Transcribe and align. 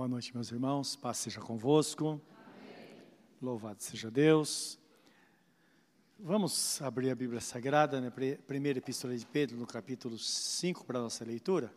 Boa 0.00 0.08
noite, 0.08 0.34
meus 0.34 0.50
irmãos. 0.50 0.96
Paz 0.96 1.18
seja 1.18 1.42
convosco. 1.42 2.18
Amém. 2.34 3.02
Louvado 3.42 3.82
seja 3.82 4.10
Deus. 4.10 4.78
Vamos 6.18 6.80
abrir 6.80 7.10
a 7.10 7.14
Bíblia 7.14 7.38
Sagrada, 7.38 8.00
na 8.00 8.10
primeira 8.10 8.78
epístola 8.78 9.14
de 9.14 9.26
Pedro, 9.26 9.58
no 9.58 9.66
capítulo 9.66 10.16
5, 10.18 10.86
para 10.86 11.00
a 11.00 11.02
nossa 11.02 11.22
leitura. 11.22 11.70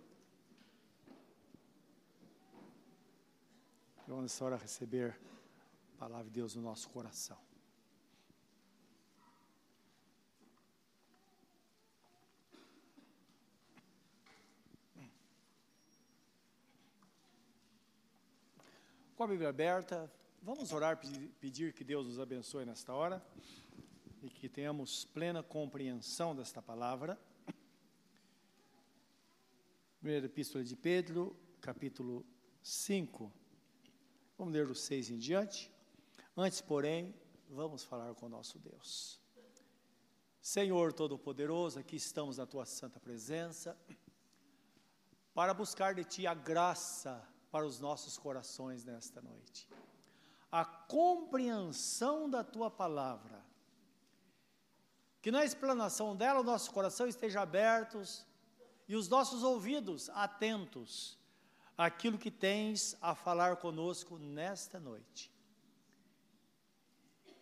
Vamos 4.08 4.24
nessa 4.24 4.46
hora 4.46 4.56
receber 4.56 5.20
a 5.98 6.00
palavra 6.00 6.24
de 6.24 6.32
Deus 6.32 6.56
no 6.56 6.62
nosso 6.62 6.88
coração. 6.92 7.38
Com 19.16 19.26
a 19.26 19.28
Bíblia 19.28 19.50
aberta, 19.50 20.12
vamos 20.42 20.72
orar, 20.72 21.00
pedir 21.40 21.72
que 21.72 21.84
Deus 21.84 22.08
nos 22.08 22.20
abençoe 22.20 22.66
nesta 22.66 22.96
hora 22.96 23.24
e 24.24 24.28
que 24.28 24.50
tenhamos 24.50 25.06
plena 25.06 25.44
compreensão 25.44 26.36
desta 26.36 26.64
palavra. 26.64 27.20
Primeira 30.00 30.26
Epístola 30.26 30.64
de 30.64 30.76
Pedro, 30.76 31.38
capítulo 31.62 32.26
5. 32.64 33.32
Vamos 34.36 34.52
ler 34.52 34.66
do 34.66 34.74
6 34.74 35.12
em 35.12 35.20
diante. 35.20 35.72
Antes, 36.36 36.60
porém, 36.60 37.14
vamos 37.48 37.84
falar 37.84 38.16
com 38.16 38.26
o 38.26 38.30
nosso 38.30 38.58
Deus. 38.58 39.22
Senhor 40.42 40.92
Todo-Poderoso, 40.92 41.78
aqui 41.78 41.98
estamos 41.98 42.38
na 42.38 42.48
tua 42.48 42.66
santa 42.66 43.00
presença 43.00 43.78
para 45.36 45.54
buscar 45.54 45.94
de 45.94 46.04
ti 46.04 46.26
a 46.26 46.34
graça 46.34 47.32
para 47.54 47.68
os 47.68 47.80
nossos 47.80 48.18
corações 48.18 48.84
nesta 48.84 49.22
noite. 49.22 49.70
A 50.52 50.66
compreensão 50.66 52.28
da 52.28 52.44
tua 52.44 52.72
palavra. 52.72 53.46
Que 55.22 55.30
na 55.30 55.46
explanação 55.46 56.16
dela 56.16 56.40
o 56.40 56.44
nosso 56.44 56.72
coração 56.72 57.06
esteja 57.06 57.42
abertos 57.42 58.26
e 58.88 58.96
os 58.96 59.08
nossos 59.08 59.44
ouvidos 59.44 60.10
atentos 60.10 61.16
àquilo 61.78 62.18
que 62.18 62.32
tens 62.32 62.98
a 63.00 63.14
falar 63.14 63.58
conosco 63.58 64.18
nesta 64.18 64.80
noite. 64.80 65.32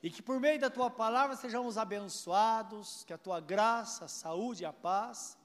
E 0.04 0.10
que 0.10 0.22
por 0.22 0.42
meio 0.42 0.60
da 0.60 0.70
tua 0.70 0.90
palavra 0.90 1.38
sejamos 1.38 1.78
abençoados, 1.78 3.06
que 3.06 3.14
a 3.14 3.18
tua 3.18 3.40
graça, 3.40 4.04
a 4.04 4.10
saúde 4.10 4.64
e 4.64 4.66
a 4.66 4.74
paz 4.74 5.38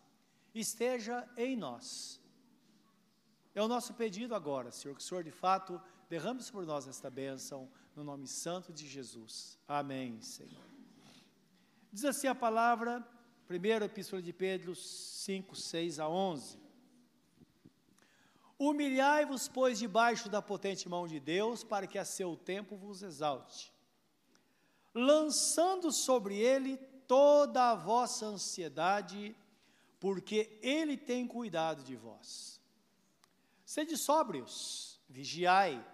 esteja 0.52 1.24
em 1.36 1.56
nós 1.56 2.20
é 3.58 3.62
o 3.62 3.68
nosso 3.68 3.94
pedido 3.94 4.34
agora, 4.34 4.70
Senhor, 4.70 4.94
que 4.94 5.00
o 5.00 5.04
Senhor 5.04 5.24
de 5.24 5.30
fato 5.30 5.80
derrame 6.10 6.42
sobre 6.42 6.66
nós 6.66 6.86
esta 6.86 7.08
bênção, 7.08 7.70
no 7.94 8.04
nome 8.04 8.26
santo 8.26 8.70
de 8.70 8.86
Jesus. 8.86 9.58
Amém, 9.66 10.20
Senhor. 10.20 10.62
Diz 11.90 12.04
assim 12.04 12.26
a 12.26 12.34
palavra, 12.34 13.02
primeira 13.46 13.86
epístola 13.86 14.20
de 14.20 14.30
Pedro 14.30 14.74
5, 14.74 15.56
6 15.56 15.98
a 15.98 16.06
11. 16.06 16.58
Humilhai-vos, 18.58 19.48
pois, 19.48 19.78
debaixo 19.78 20.28
da 20.28 20.42
potente 20.42 20.86
mão 20.86 21.08
de 21.08 21.18
Deus, 21.18 21.64
para 21.64 21.86
que 21.86 21.98
a 21.98 22.04
seu 22.04 22.36
tempo 22.36 22.76
vos 22.76 23.02
exalte, 23.02 23.72
lançando 24.94 25.90
sobre 25.90 26.36
ele 26.36 26.76
toda 27.08 27.70
a 27.70 27.74
vossa 27.74 28.26
ansiedade, 28.26 29.34
porque 29.98 30.58
ele 30.60 30.98
tem 30.98 31.26
cuidado 31.26 31.82
de 31.82 31.96
vós. 31.96 32.55
Sede 33.66 33.96
sóbrios, 33.96 35.00
vigiai, 35.08 35.84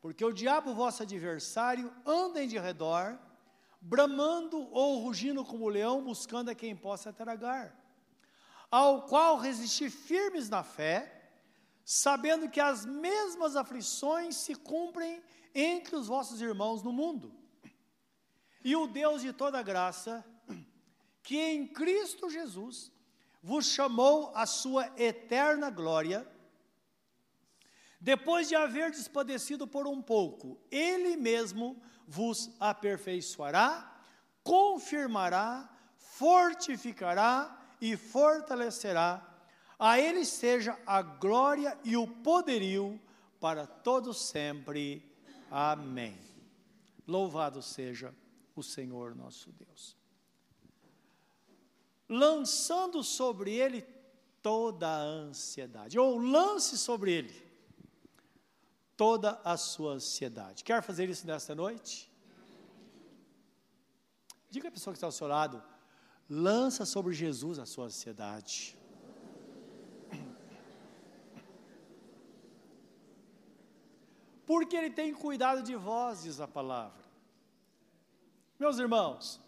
porque 0.00 0.24
o 0.24 0.32
diabo, 0.32 0.74
vosso 0.74 1.02
adversário, 1.02 1.92
anda 2.06 2.42
em 2.42 2.48
de 2.48 2.58
redor, 2.58 3.18
bramando 3.82 4.66
ou 4.72 5.00
rugindo 5.00 5.44
como 5.44 5.68
leão, 5.68 6.02
buscando 6.02 6.48
a 6.48 6.54
quem 6.54 6.74
possa 6.74 7.12
tragar. 7.12 7.78
Ao 8.70 9.02
qual 9.02 9.36
resisti 9.36 9.90
firmes 9.90 10.48
na 10.48 10.62
fé, 10.62 11.30
sabendo 11.84 12.48
que 12.48 12.60
as 12.60 12.86
mesmas 12.86 13.56
aflições 13.56 14.34
se 14.34 14.54
cumprem 14.54 15.22
entre 15.54 15.96
os 15.96 16.06
vossos 16.06 16.40
irmãos 16.40 16.82
no 16.82 16.94
mundo. 16.94 17.34
E 18.64 18.74
o 18.74 18.86
Deus 18.86 19.20
de 19.20 19.34
toda 19.34 19.62
graça, 19.62 20.24
que 21.22 21.36
em 21.36 21.66
Cristo 21.66 22.30
Jesus 22.30 22.90
vos 23.42 23.66
chamou 23.66 24.32
à 24.34 24.46
sua 24.46 24.90
eterna 24.96 25.68
glória, 25.68 26.26
depois 28.00 28.48
de 28.48 28.54
haver 28.54 28.90
despadecido 28.90 29.66
por 29.66 29.86
um 29.86 30.00
pouco, 30.00 30.58
ele 30.70 31.16
mesmo 31.16 31.80
vos 32.06 32.50
aperfeiçoará, 32.60 34.00
confirmará, 34.42 35.68
fortificará 35.96 37.76
e 37.80 37.96
fortalecerá. 37.96 39.24
A 39.78 39.98
ele 39.98 40.24
seja 40.24 40.78
a 40.86 41.02
glória 41.02 41.76
e 41.84 41.96
o 41.96 42.06
poderio 42.06 43.00
para 43.40 43.66
todos 43.66 44.20
sempre. 44.20 45.04
Amém. 45.50 46.16
Louvado 47.06 47.62
seja 47.62 48.14
o 48.54 48.62
Senhor 48.62 49.14
nosso 49.14 49.50
Deus. 49.52 49.96
Lançando 52.08 53.02
sobre 53.02 53.54
ele 53.54 53.82
toda 54.40 54.88
a 54.88 55.00
ansiedade, 55.00 55.98
ou 55.98 56.16
lance 56.16 56.78
sobre 56.78 57.12
ele 57.12 57.47
toda 58.98 59.40
a 59.44 59.56
sua 59.56 59.92
ansiedade. 59.92 60.64
Quer 60.64 60.82
fazer 60.82 61.08
isso 61.08 61.24
nesta 61.24 61.54
noite? 61.54 62.12
Diga 64.50 64.68
à 64.68 64.72
pessoa 64.72 64.92
que 64.92 64.96
está 64.96 65.06
ao 65.06 65.12
seu 65.12 65.28
lado, 65.28 65.62
lança 66.28 66.84
sobre 66.84 67.14
Jesus 67.14 67.60
a 67.60 67.64
sua 67.64 67.86
ansiedade. 67.86 68.76
Porque 74.44 74.76
Ele 74.76 74.90
tem 74.90 75.14
cuidado 75.14 75.62
de 75.62 75.76
vós, 75.76 76.24
diz 76.24 76.40
a 76.40 76.48
palavra. 76.48 77.04
Meus 78.58 78.78
irmãos, 78.78 79.40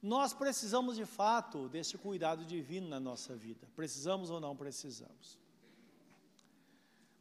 nós 0.00 0.32
precisamos 0.32 0.96
de 0.96 1.04
fato 1.04 1.68
desse 1.68 1.98
cuidado 1.98 2.46
divino 2.46 2.88
na 2.88 2.98
nossa 2.98 3.36
vida. 3.36 3.68
Precisamos 3.76 4.30
ou 4.30 4.40
não 4.40 4.56
precisamos? 4.56 5.45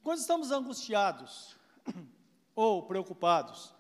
Quando 0.06 0.20
estamos 0.20 0.52
angustiados, 0.52 1.58
ou 2.56 2.84
preocupados, 2.84 3.74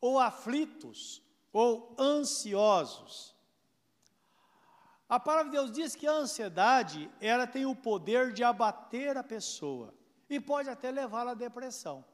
ou 0.00 0.16
aflitos, 0.16 1.20
ou 1.52 1.92
ansiosos, 1.98 3.34
a 5.08 5.18
palavra 5.18 5.46
de 5.46 5.56
Deus 5.56 5.72
diz 5.72 5.96
que 5.96 6.06
a 6.06 6.12
ansiedade, 6.12 7.10
ela 7.20 7.48
tem 7.48 7.66
o 7.66 7.74
poder 7.74 8.32
de 8.32 8.44
abater 8.44 9.16
a 9.16 9.24
pessoa 9.24 9.92
e 10.30 10.38
pode 10.38 10.70
até 10.70 10.88
levá-la 10.92 11.32
à 11.32 11.34
depressão. 11.34 12.04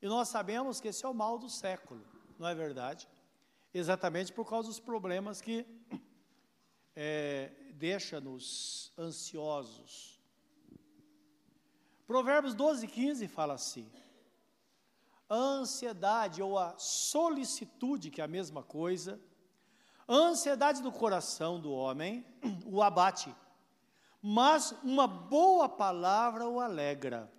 E 0.00 0.06
nós 0.06 0.28
sabemos 0.28 0.80
que 0.80 0.88
esse 0.88 1.04
é 1.04 1.08
o 1.08 1.12
mal 1.12 1.38
do 1.38 1.50
século, 1.50 2.02
não 2.38 2.48
é 2.48 2.54
verdade? 2.54 3.06
Exatamente 3.74 4.32
por 4.32 4.48
causa 4.48 4.68
dos 4.68 4.80
problemas 4.80 5.42
que 5.42 5.66
é, 6.96 7.52
deixa-nos 7.76 8.90
ansiosos, 8.96 10.19
Provérbios 12.10 12.56
12, 12.56 12.88
15 12.88 13.28
fala 13.28 13.54
assim: 13.54 13.88
a 15.28 15.36
ansiedade 15.36 16.42
ou 16.42 16.58
a 16.58 16.76
solicitude, 16.76 18.10
que 18.10 18.20
é 18.20 18.24
a 18.24 18.26
mesma 18.26 18.64
coisa, 18.64 19.20
a 20.08 20.12
ansiedade 20.12 20.82
do 20.82 20.90
coração 20.90 21.60
do 21.60 21.70
homem 21.70 22.26
o 22.66 22.82
abate, 22.82 23.32
mas 24.20 24.72
uma 24.82 25.06
boa 25.06 25.68
palavra 25.68 26.48
o 26.48 26.58
alegra. 26.58 27.32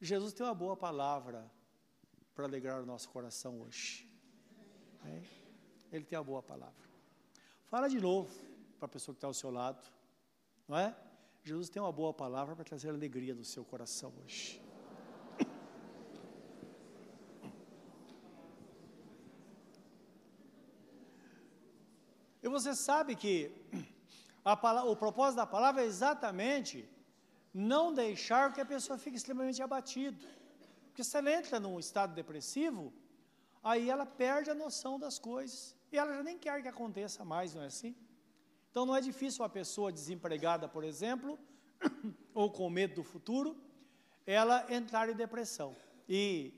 Jesus 0.00 0.32
tem 0.32 0.46
uma 0.46 0.54
boa 0.54 0.76
palavra 0.76 1.50
para 2.36 2.44
alegrar 2.44 2.80
o 2.80 2.86
nosso 2.86 3.08
coração 3.08 3.62
hoje. 3.62 4.08
Ele 5.90 6.04
tem 6.04 6.16
uma 6.16 6.24
boa 6.24 6.40
palavra. 6.40 6.88
Fala 7.64 7.88
de 7.88 8.00
novo 8.00 8.32
para 8.78 8.86
a 8.86 8.88
pessoa 8.88 9.12
que 9.12 9.18
está 9.18 9.26
ao 9.26 9.34
seu 9.34 9.50
lado, 9.50 9.84
não 10.68 10.78
é? 10.78 10.94
Jesus 11.46 11.68
tem 11.68 11.80
uma 11.82 11.92
boa 11.92 12.12
palavra 12.12 12.56
para 12.56 12.64
trazer 12.64 12.88
alegria 12.88 13.34
no 13.34 13.44
seu 13.44 13.62
coração 13.72 14.10
hoje. 14.24 14.62
E 22.42 22.48
você 22.48 22.74
sabe 22.74 23.14
que 23.14 23.34
a, 24.42 24.84
o 24.84 24.96
propósito 24.96 25.36
da 25.36 25.46
palavra 25.46 25.82
é 25.82 25.86
exatamente 25.86 26.88
não 27.52 27.92
deixar 27.92 28.52
que 28.54 28.60
a 28.60 28.66
pessoa 28.66 28.98
fique 28.98 29.16
extremamente 29.18 29.62
abatido. 29.62 30.26
Porque 30.86 31.04
se 31.04 31.16
ela 31.18 31.30
entra 31.30 31.60
num 31.60 31.78
estado 31.78 32.14
depressivo, 32.14 32.92
aí 33.62 33.90
ela 33.90 34.06
perde 34.06 34.50
a 34.50 34.54
noção 34.54 34.98
das 34.98 35.18
coisas. 35.18 35.76
E 35.92 35.98
ela 35.98 36.14
já 36.14 36.22
nem 36.22 36.38
quer 36.38 36.62
que 36.62 36.68
aconteça 36.68 37.22
mais, 37.22 37.54
não 37.54 37.62
é 37.62 37.66
assim? 37.66 37.94
Então 38.74 38.84
não 38.84 38.96
é 38.96 39.00
difícil 39.00 39.40
uma 39.40 39.48
pessoa 39.48 39.92
desempregada, 39.92 40.68
por 40.68 40.82
exemplo, 40.82 41.38
ou 42.34 42.50
com 42.50 42.68
medo 42.68 42.96
do 42.96 43.04
futuro, 43.04 43.56
ela 44.26 44.66
entrar 44.68 45.08
em 45.08 45.14
depressão 45.14 45.76
e 46.08 46.52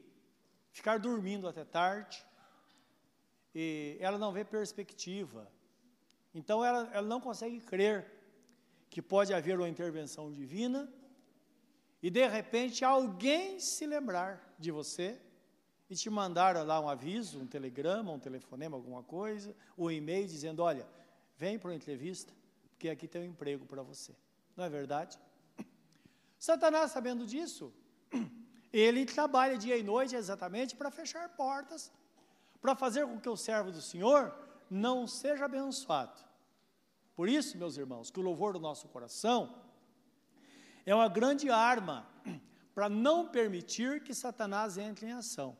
ficar 0.72 0.98
dormindo 0.98 1.46
até 1.46 1.62
tarde, 1.62 2.24
e 3.54 3.98
ela 4.00 4.16
não 4.16 4.32
vê 4.32 4.46
perspectiva. 4.46 5.52
Então 6.34 6.64
ela, 6.64 6.88
ela 6.94 7.06
não 7.06 7.20
consegue 7.20 7.60
crer 7.60 8.10
que 8.88 9.02
pode 9.02 9.34
haver 9.34 9.58
uma 9.58 9.68
intervenção 9.68 10.32
divina 10.32 10.90
e 12.02 12.08
de 12.08 12.26
repente 12.26 12.82
alguém 12.82 13.60
se 13.60 13.84
lembrar 13.84 14.54
de 14.58 14.70
você 14.70 15.20
e 15.90 15.94
te 15.94 16.08
mandar 16.08 16.56
lá 16.64 16.80
um 16.80 16.88
aviso, 16.88 17.38
um 17.38 17.46
telegrama, 17.46 18.10
um 18.10 18.18
telefonema, 18.18 18.74
alguma 18.74 19.02
coisa, 19.02 19.54
um 19.76 19.90
e-mail 19.90 20.26
dizendo: 20.26 20.62
olha, 20.62 20.88
vem 21.36 21.58
para 21.58 21.70
uma 21.70 21.76
entrevista, 21.76 22.32
porque 22.70 22.88
aqui 22.88 23.06
tem 23.06 23.22
um 23.22 23.24
emprego 23.24 23.66
para 23.66 23.82
você. 23.82 24.14
Não 24.56 24.64
é 24.64 24.68
verdade? 24.68 25.18
Satanás, 26.38 26.92
sabendo 26.92 27.26
disso, 27.26 27.72
ele 28.72 29.04
trabalha 29.04 29.58
dia 29.58 29.76
e 29.76 29.82
noite 29.82 30.16
exatamente 30.16 30.74
para 30.74 30.90
fechar 30.90 31.28
portas, 31.30 31.92
para 32.60 32.74
fazer 32.74 33.06
com 33.06 33.20
que 33.20 33.28
o 33.28 33.36
servo 33.36 33.70
do 33.70 33.80
Senhor 33.80 34.34
não 34.70 35.06
seja 35.06 35.44
abençoado. 35.44 36.20
Por 37.14 37.28
isso, 37.28 37.56
meus 37.56 37.76
irmãos, 37.76 38.10
que 38.10 38.20
o 38.20 38.22
louvor 38.22 38.52
do 38.52 38.60
nosso 38.60 38.88
coração 38.88 39.62
é 40.84 40.94
uma 40.94 41.08
grande 41.08 41.48
arma 41.50 42.06
para 42.74 42.88
não 42.88 43.28
permitir 43.28 44.02
que 44.02 44.14
Satanás 44.14 44.76
entre 44.76 45.06
em 45.06 45.12
ação. 45.12 45.56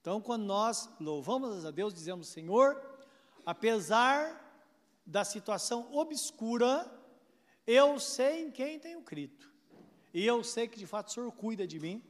Então, 0.00 0.20
quando 0.20 0.44
nós 0.44 0.88
louvamos 1.00 1.64
a 1.64 1.70
Deus, 1.70 1.94
dizemos: 1.94 2.28
Senhor, 2.28 2.91
apesar 3.44 4.40
da 5.04 5.24
situação 5.24 5.92
obscura, 5.92 6.90
eu 7.66 7.98
sei 7.98 8.46
em 8.46 8.50
quem 8.50 8.78
tenho 8.78 9.02
crido. 9.02 9.50
E 10.14 10.24
eu 10.26 10.44
sei 10.44 10.68
que 10.68 10.78
de 10.78 10.86
fato 10.86 11.08
o 11.08 11.10
Senhor 11.10 11.32
cuida 11.32 11.66
de 11.66 11.78
mim 11.78 12.02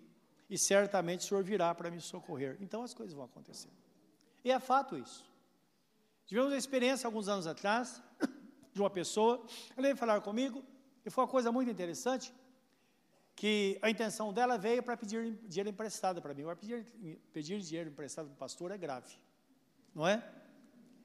e 0.50 0.58
certamente 0.58 1.20
o 1.20 1.28
Senhor 1.28 1.42
virá 1.42 1.74
para 1.74 1.90
me 1.90 2.00
socorrer. 2.00 2.56
Então 2.60 2.82
as 2.82 2.92
coisas 2.92 3.14
vão 3.14 3.24
acontecer. 3.24 3.70
E 4.44 4.50
é 4.50 4.58
fato 4.58 4.96
isso. 4.96 5.24
Tivemos 6.26 6.50
uma 6.52 6.58
experiência 6.58 7.06
alguns 7.06 7.28
anos 7.28 7.46
atrás 7.46 8.02
de 8.72 8.80
uma 8.80 8.90
pessoa, 8.90 9.44
ela 9.76 9.82
veio 9.82 9.96
falar 9.96 10.20
comigo 10.20 10.64
e 11.04 11.10
foi 11.10 11.24
uma 11.24 11.30
coisa 11.30 11.52
muito 11.52 11.70
interessante 11.70 12.32
que 13.34 13.78
a 13.82 13.90
intenção 13.90 14.32
dela 14.32 14.58
veio 14.58 14.82
para 14.82 14.96
pedir 14.96 15.38
dinheiro 15.46 15.70
emprestado 15.70 16.20
para 16.20 16.34
mim. 16.34 16.42
Agora, 16.42 16.56
pedir, 16.56 16.86
pedir 17.32 17.60
dinheiro 17.60 17.90
emprestado 17.90 18.26
para 18.26 18.34
o 18.34 18.38
pastor 18.38 18.70
é 18.70 18.78
grave, 18.78 19.16
não 19.94 20.06
é? 20.06 20.22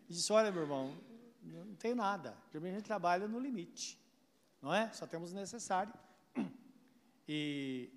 E 0.10 0.14
disse: 0.14 0.32
Olha, 0.32 0.52
meu 0.52 0.62
irmão, 0.64 0.98
não 1.44 1.76
tem 1.76 1.94
nada. 1.94 2.38
Geralmente 2.52 2.74
a 2.74 2.78
gente 2.78 2.86
trabalha 2.86 3.28
no 3.28 3.40
limite, 3.40 4.00
não 4.62 4.74
é? 4.74 4.92
Só 4.94 5.06
temos 5.06 5.32
o 5.32 5.36
necessário. 5.36 5.94
E, 7.30 7.92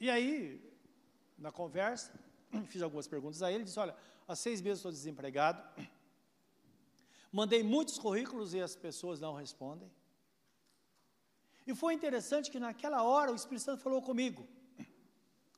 e 0.00 0.08
aí, 0.08 0.74
na 1.36 1.52
conversa, 1.52 2.10
fiz 2.68 2.80
algumas 2.80 3.06
perguntas 3.06 3.42
a 3.42 3.52
ele. 3.52 3.64
Disse: 3.64 3.78
Olha, 3.78 3.94
há 4.26 4.34
seis 4.34 4.62
meses 4.62 4.78
estou 4.78 4.90
desempregado. 4.90 5.62
Mandei 7.30 7.62
muitos 7.62 7.98
currículos 7.98 8.54
e 8.54 8.62
as 8.62 8.74
pessoas 8.74 9.20
não 9.20 9.34
respondem. 9.34 9.90
E 11.66 11.74
foi 11.74 11.92
interessante 11.92 12.50
que 12.50 12.58
naquela 12.58 13.02
hora 13.02 13.30
o 13.30 13.34
Espírito 13.34 13.64
Santo 13.64 13.82
falou 13.82 14.00
comigo. 14.00 14.48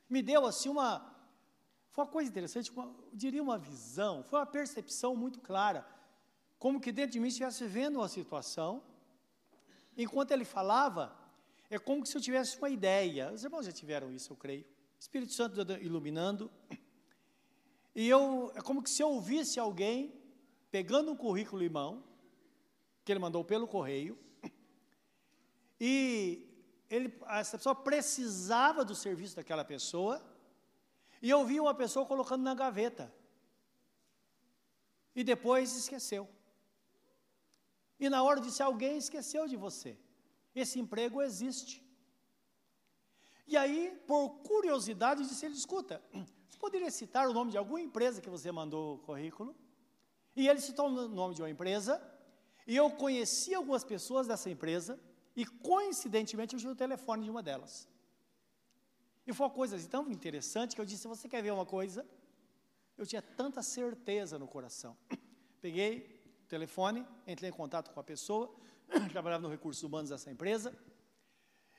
Me 0.09 0.23
deu 0.23 0.45
assim 0.45 0.69
uma. 0.69 1.16
Foi 1.97 2.05
uma 2.05 2.11
coisa 2.11 2.29
interessante, 2.29 2.71
uma, 2.73 2.85
eu 2.85 3.09
diria 3.15 3.43
uma 3.43 3.57
visão, 3.57 4.23
foi 4.23 4.39
uma 4.39 4.45
percepção 4.45 5.17
muito 5.17 5.41
clara. 5.41 5.83
Como 6.59 6.79
que 6.79 6.93
dentro 6.93 7.13
de 7.13 7.19
mim 7.19 7.29
estivesse 7.29 7.65
vendo 7.67 7.97
uma 7.97 8.09
situação. 8.09 8.83
Enquanto 9.97 10.31
ele 10.33 10.45
falava, 10.45 11.17
é 11.71 11.79
como 11.79 12.05
se 12.05 12.15
eu 12.15 12.21
tivesse 12.21 12.59
uma 12.59 12.69
ideia. 12.69 13.33
Os 13.33 13.43
irmãos 13.43 13.65
já 13.65 13.73
tiveram 13.73 14.13
isso, 14.13 14.31
eu 14.31 14.37
creio. 14.37 14.67
Espírito 15.01 15.33
Santo 15.33 15.59
iluminando. 15.81 16.51
E 17.95 18.07
eu, 18.07 18.53
é 18.55 18.61
como 18.61 18.87
se 18.87 19.03
eu 19.03 19.09
ouvisse 19.09 19.59
alguém 19.59 20.13
pegando 20.71 21.11
um 21.11 21.17
currículo 21.17 21.63
em 21.63 21.71
mão, 21.71 22.05
que 23.07 23.11
ele 23.11 23.21
mandou 23.21 23.43
pelo 23.43 23.67
correio, 23.67 24.19
e 25.81 26.47
ele, 26.91 27.19
essa 27.27 27.57
pessoa 27.57 27.75
precisava 27.75 28.85
do 28.85 28.95
serviço 28.95 29.37
daquela 29.37 29.65
pessoa, 29.65 30.23
e 31.23 31.31
eu 31.31 31.45
vi 31.45 31.59
uma 31.61 31.75
pessoa 31.75 32.07
colocando 32.07 32.43
na 32.43 32.55
gaveta. 32.55 33.13
E 35.15 35.25
depois 35.25 35.75
esqueceu. 35.77 36.29
E 37.99 38.09
na 38.09 38.23
hora 38.23 38.41
disse: 38.41 38.63
alguém 38.63 38.99
esqueceu 38.99 39.47
de 39.47 39.57
você. 39.57 39.99
Esse 40.55 40.79
emprego 40.79 41.23
existe. 41.23 41.83
E 43.47 43.57
aí, 43.57 43.97
por 44.07 44.31
curiosidade, 44.41 45.27
disse 45.27 45.47
ele: 45.47 45.55
escuta, 45.55 46.03
você 46.49 46.59
poderia 46.59 46.91
citar 46.91 47.29
o 47.29 47.33
nome 47.33 47.51
de 47.51 47.59
alguma 47.59 47.81
empresa 47.81 48.21
que 48.21 48.29
você 48.29 48.53
mandou 48.53 48.97
o 48.97 48.99
currículo? 48.99 49.57
E 50.35 50.49
ele 50.49 50.61
citou 50.61 50.89
o 50.89 51.09
nome 51.09 51.35
de 51.35 51.41
uma 51.41 51.49
empresa, 51.49 52.03
e 52.67 52.77
eu 52.77 52.91
conheci 52.91 53.55
algumas 53.55 53.83
pessoas 53.83 54.27
dessa 54.27 54.51
empresa, 54.51 55.01
e 55.35 55.47
coincidentemente 55.47 56.55
eu 56.55 56.61
tive 56.61 56.73
o 56.73 56.77
telefone 56.77 57.25
de 57.25 57.31
uma 57.31 57.43
delas. 57.43 57.89
E 59.27 59.33
foi 59.33 59.47
uma 59.47 59.53
coisa 59.53 59.77
tão 59.89 60.11
interessante 60.11 60.75
que 60.75 60.81
eu 60.81 60.85
disse: 60.85 61.09
Você 61.09 61.29
quer 61.29 61.43
ver 61.43 61.51
uma 61.51 61.67
coisa? 61.67 62.07
Eu 62.97 63.05
tinha 63.05 63.21
tanta 63.21 63.63
certeza 63.63 64.39
no 64.39 64.47
coração. 64.47 64.97
Peguei 65.61 66.23
o 66.45 66.47
telefone, 66.47 67.05
entrei 67.27 67.51
em 67.51 67.53
contato 67.53 67.91
com 67.91 67.99
a 67.99 68.05
pessoa, 68.05 68.55
trabalhava 69.11 69.43
no 69.43 69.49
recursos 69.49 69.83
humanos 69.83 70.11
dessa 70.11 70.31
empresa, 70.31 70.73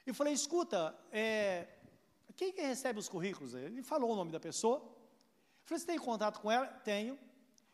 e 0.06 0.14
falei: 0.14 0.34
Escuta, 0.34 0.94
é, 1.12 1.68
quem 2.36 2.52
que 2.52 2.62
recebe 2.62 3.00
os 3.00 3.08
currículos? 3.08 3.54
Ele 3.54 3.82
falou 3.82 4.12
o 4.12 4.16
nome 4.16 4.32
da 4.32 4.40
pessoa. 4.40 4.80
Falei: 5.64 5.80
Você 5.80 5.86
tem 5.86 5.98
contato 5.98 6.42
com 6.42 6.52
ela? 6.52 6.68
Tenho. 6.68 7.18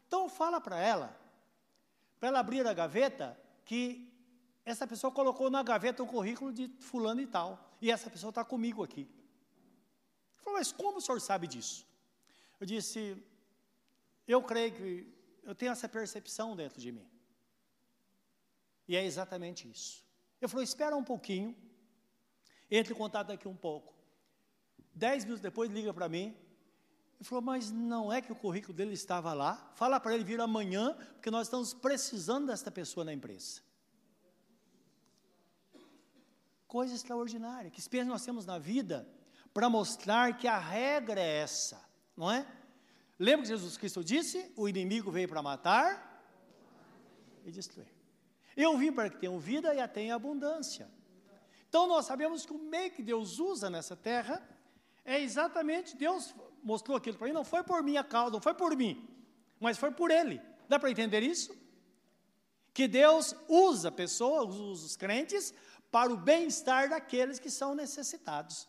Então 0.07 0.29
fala 0.29 0.61
para 0.61 0.79
ela, 0.79 1.19
para 2.19 2.29
ela 2.29 2.39
abrir 2.39 2.65
a 2.67 2.73
gaveta, 2.73 3.35
que 3.65 4.13
essa 4.63 4.85
pessoa 4.85 5.11
colocou 5.11 5.49
na 5.49 5.63
gaveta 5.63 6.03
o 6.03 6.07
currículo 6.07 6.53
de 6.53 6.67
fulano 6.79 7.21
e 7.21 7.25
tal. 7.25 7.71
E 7.81 7.89
essa 7.89 8.09
pessoa 8.09 8.29
está 8.29 8.45
comigo 8.45 8.83
aqui. 8.83 9.09
Ele 10.43 10.43
falou, 10.43 10.59
mas 10.59 10.71
como 10.71 10.97
o 10.97 11.01
senhor 11.01 11.19
sabe 11.21 11.47
disso? 11.47 11.87
Eu 12.59 12.65
disse, 12.65 13.17
eu 14.27 14.41
creio 14.43 14.73
que 14.73 15.13
eu 15.43 15.55
tenho 15.55 15.71
essa 15.71 15.87
percepção 15.87 16.55
dentro 16.55 16.79
de 16.79 16.91
mim. 16.91 17.07
E 18.87 18.95
é 18.95 19.05
exatamente 19.05 19.69
isso. 19.69 20.03
Eu 20.41 20.49
falei, 20.49 20.63
espera 20.65 20.95
um 20.95 21.03
pouquinho, 21.03 21.55
entre 22.69 22.93
em 22.93 22.97
contato 22.97 23.27
daqui 23.27 23.47
um 23.47 23.55
pouco. 23.55 23.93
Dez 24.93 25.23
minutos 25.23 25.41
depois, 25.41 25.71
liga 25.71 25.93
para 25.93 26.09
mim. 26.09 26.35
Ele 27.15 27.23
falou, 27.23 27.41
mas 27.41 27.71
não 27.71 28.11
é 28.11 28.21
que 28.21 28.31
o 28.31 28.35
currículo 28.35 28.73
dele 28.73 28.93
estava 28.93 29.33
lá? 29.33 29.71
Fala 29.75 29.99
para 29.99 30.13
ele 30.13 30.23
vir 30.23 30.41
amanhã, 30.41 30.93
porque 31.13 31.31
nós 31.31 31.47
estamos 31.47 31.73
precisando 31.73 32.47
desta 32.47 32.69
pessoa 32.69 33.05
na 33.05 33.13
empresa. 33.13 33.61
coisa 36.73 36.95
extraordinária, 36.95 37.69
que 37.69 37.79
experiência 37.79 38.11
nós 38.11 38.25
temos 38.25 38.47
na 38.47 38.57
vida 38.57 39.07
para 39.53 39.69
mostrar 39.69 40.37
que 40.37 40.47
a 40.47 40.57
regra 40.57 41.21
é 41.21 41.41
essa, 41.41 41.79
não 42.17 42.31
é? 42.31 42.45
Lembra 43.19 43.43
que 43.43 43.49
Jesus 43.49 43.77
Cristo 43.77 44.03
disse: 44.03 44.51
o 44.55 44.67
inimigo 44.67 45.11
veio 45.11 45.29
para 45.29 45.41
matar 45.41 46.25
e 47.45 47.51
destruir. 47.51 47.93
Eu 48.55 48.77
vim 48.77 48.91
para 48.91 49.09
que 49.09 49.17
tenham 49.17 49.39
vida 49.39 49.73
e 49.73 49.79
a 49.79 49.87
tenham 49.87 50.15
abundância. 50.15 50.89
Então 51.69 51.87
nós 51.87 52.05
sabemos 52.05 52.45
que 52.45 52.53
o 52.53 52.57
meio 52.57 52.91
que 52.91 53.01
Deus 53.01 53.39
usa 53.39 53.69
nessa 53.69 53.95
terra 53.95 54.47
é 55.03 55.19
exatamente 55.19 55.95
Deus 55.95 56.33
mostrou 56.63 56.95
aquilo 56.95 57.17
para 57.17 57.27
mim, 57.27 57.33
não 57.33 57.43
foi 57.43 57.63
por 57.63 57.83
minha 57.83 58.03
causa, 58.03 58.31
não 58.31 58.41
foi 58.41 58.53
por 58.53 58.75
mim, 58.75 59.07
mas 59.59 59.77
foi 59.77 59.91
por 59.91 60.11
Ele. 60.11 60.41
Dá 60.67 60.79
para 60.79 60.91
entender 60.91 61.21
isso? 61.21 61.55
Que 62.73 62.87
Deus 62.87 63.35
usa 63.47 63.91
pessoas, 63.91 64.55
usa 64.55 64.85
os 64.85 64.95
crentes 64.95 65.53
para 65.91 66.11
o 66.11 66.17
bem-estar 66.17 66.89
daqueles 66.89 67.37
que 67.37 67.49
são 67.49 67.75
necessitados. 67.75 68.67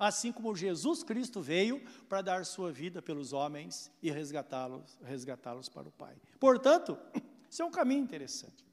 Assim 0.00 0.32
como 0.32 0.56
Jesus 0.56 1.02
Cristo 1.02 1.42
veio 1.42 1.78
para 2.08 2.22
dar 2.22 2.46
sua 2.46 2.72
vida 2.72 3.02
pelos 3.02 3.34
homens 3.34 3.92
e 4.02 4.10
resgatá-los 4.10 4.98
resgatá-los 5.02 5.68
para 5.68 5.86
o 5.86 5.92
Pai. 5.92 6.16
Portanto, 6.38 6.98
isso 7.50 7.60
é 7.60 7.64
um 7.66 7.70
caminho 7.70 8.02
interessante. 8.02 8.64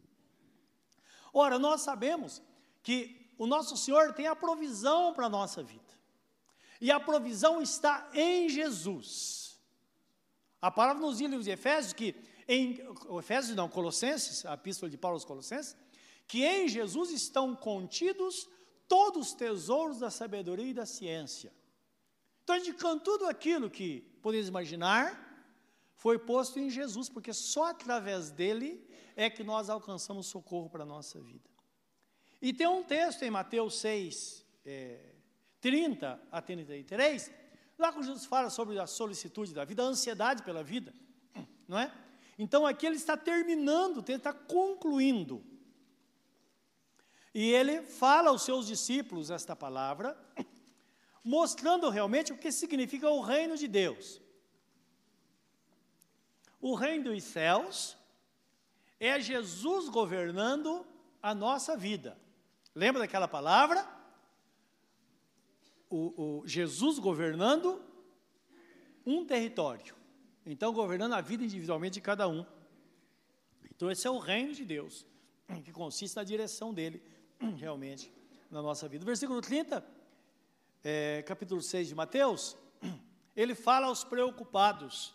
Ora, 1.34 1.60
nós 1.60 1.82
sabemos 1.82 2.42
que 2.82 3.30
o 3.38 3.46
nosso 3.46 3.76
Senhor 3.76 4.14
tem 4.14 4.26
a 4.26 4.38
provisão 4.38 5.14
para 5.14 5.26
a 5.26 5.30
nossa 5.30 5.62
vida. 5.62 5.84
E 6.80 6.90
a 6.90 6.98
provisão 6.98 7.62
está 7.62 8.10
em 8.14 8.48
Jesus. 8.48 9.60
A 10.62 10.72
palavra 10.72 11.02
nos 11.02 11.18
diz 11.18 11.44
de 11.44 11.52
Efésios 11.52 11.92
que 11.92 12.16
em 12.48 12.80
Efésios 13.20 13.54
não, 13.54 13.68
Colossenses, 13.68 14.46
a 14.46 14.54
epístola 14.54 14.90
de 14.90 14.98
Paulo 14.98 15.18
aos 15.18 15.26
Colossenses, 15.26 15.76
que 16.26 16.46
em 16.46 16.70
Jesus 16.70 17.12
estão 17.12 17.54
contidos 17.54 18.48
todos 18.88 19.28
os 19.28 19.34
tesouros 19.34 20.00
da 20.00 20.10
sabedoria 20.10 20.68
e 20.68 20.74
da 20.74 20.86
ciência. 20.86 21.54
Então, 22.44 22.56
indicando 22.56 23.04
tudo 23.04 23.26
aquilo 23.26 23.70
que 23.70 24.02
podemos 24.22 24.48
imaginar, 24.48 25.28
foi 25.96 26.18
posto 26.18 26.60
em 26.60 26.70
Jesus, 26.70 27.10
porque 27.10 27.34
só 27.34 27.72
através 27.72 28.32
dele 28.32 28.88
é 29.16 29.30
que 29.30 29.44
nós 29.44 29.70
alcançamos 29.70 30.28
socorro 30.28 30.70
para 30.70 30.84
a 30.84 30.86
nossa 30.86 31.20
vida. 31.20 31.50
E 32.42 32.54
tem 32.54 32.68
um 32.68 32.84
texto 32.84 33.24
em 33.24 33.32
Mateus 33.32 33.80
6, 33.80 34.46
é, 34.64 35.16
30 35.60 36.22
a 36.32 36.42
33, 36.42 37.32
lá 37.78 37.92
que 37.92 38.04
Jesus 38.04 38.26
fala 38.26 38.50
sobre 38.50 38.80
a 38.80 38.86
solicitude 38.86 39.54
da 39.54 39.66
vida, 39.66 39.84
a 39.84 39.88
ansiedade 39.88 40.44
pela 40.44 40.64
vida, 40.64 40.94
não 41.68 41.80
é? 41.80 41.92
Então 42.38 42.66
aqui 42.66 42.86
ele 42.86 42.96
está 42.96 43.18
terminando, 43.18 44.04
ele 44.08 44.18
está 44.18 44.32
concluindo. 44.32 45.44
E 47.40 47.54
ele 47.54 47.84
fala 47.84 48.32
aos 48.32 48.42
seus 48.42 48.66
discípulos 48.66 49.30
esta 49.30 49.56
palavra, 49.56 50.18
mostrando 51.24 51.88
realmente 51.88 52.34
o 52.34 52.38
que 52.38 52.52
significa 52.52 53.12
o 53.12 53.22
reino 53.22 53.56
de 53.56 53.68
Deus. 53.68 54.20
O 56.60 56.74
reino 56.74 57.12
dos 57.12 57.24
céus 57.24 57.96
é 59.00 59.20
Jesus 59.20 59.88
governando 59.88 60.84
a 61.22 61.36
nossa 61.36 61.78
vida. 61.78 62.18
Lembra 62.74 63.02
daquela 63.02 63.28
palavra? 63.28 63.88
O, 65.92 66.40
o, 66.40 66.48
Jesus 66.48 66.98
governando 66.98 67.80
um 69.06 69.24
território. 69.24 69.94
Então, 70.44 70.74
governando 70.74 71.14
a 71.14 71.22
vida 71.22 71.44
individualmente 71.44 71.94
de 71.94 72.02
cada 72.02 72.28
um. 72.28 72.44
Então, 73.70 73.92
esse 73.92 74.08
é 74.08 74.10
o 74.10 74.18
reino 74.18 74.56
de 74.56 74.66
Deus, 74.66 75.06
que 75.64 75.72
consiste 75.72 76.16
na 76.16 76.24
direção 76.24 76.74
dele, 76.74 77.00
realmente, 77.58 78.12
na 78.50 78.62
nossa 78.62 78.88
vida. 78.88 79.06
Versículo 79.06 79.42
30, 79.42 79.86
é, 80.84 81.24
capítulo 81.24 81.62
6 81.62 81.88
de 81.88 81.96
Mateus, 81.96 82.58
ele 83.36 83.56
fala 83.56 83.88
aos 83.88 84.04
preocupados. 84.04 85.14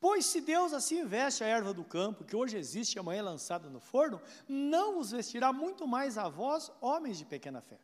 Pois 0.00 0.26
se 0.26 0.40
Deus 0.40 0.72
assim 0.72 1.06
veste 1.06 1.44
a 1.44 1.46
erva 1.46 1.72
do 1.72 1.84
campo, 1.84 2.24
que 2.24 2.34
hoje 2.34 2.56
existe 2.56 2.96
e 2.96 2.98
amanhã 2.98 3.20
é 3.20 3.22
lançada 3.22 3.70
no 3.70 3.78
forno, 3.78 4.20
não 4.48 4.98
os 4.98 5.12
vestirá 5.12 5.52
muito 5.52 5.86
mais 5.86 6.18
a 6.18 6.28
vós, 6.28 6.72
homens 6.80 7.18
de 7.18 7.24
pequena 7.24 7.60
fé. 7.60 7.78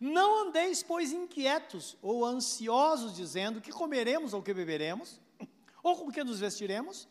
Não 0.00 0.48
andeis, 0.48 0.82
pois, 0.82 1.12
inquietos 1.12 1.96
ou 2.02 2.24
ansiosos, 2.24 3.14
dizendo 3.14 3.60
que 3.60 3.70
comeremos 3.70 4.34
ou 4.34 4.42
que 4.42 4.52
beberemos, 4.52 5.20
ou 5.80 5.96
com 5.96 6.10
que 6.10 6.24
nos 6.24 6.40
vestiremos, 6.40 7.08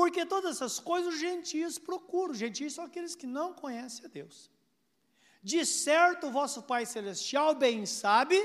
porque 0.00 0.24
todas 0.24 0.56
essas 0.56 0.80
coisas 0.80 1.12
os 1.12 1.20
gentios 1.20 1.78
procuram. 1.78 2.32
Os 2.32 2.38
gentios 2.38 2.72
são 2.72 2.84
aqueles 2.86 3.14
que 3.14 3.26
não 3.26 3.52
conhecem 3.52 4.06
a 4.06 4.08
Deus. 4.08 4.50
De 5.42 5.62
certo, 5.66 6.28
o 6.28 6.30
vosso 6.30 6.62
Pai 6.62 6.86
Celestial 6.86 7.54
bem 7.54 7.84
sabe 7.84 8.38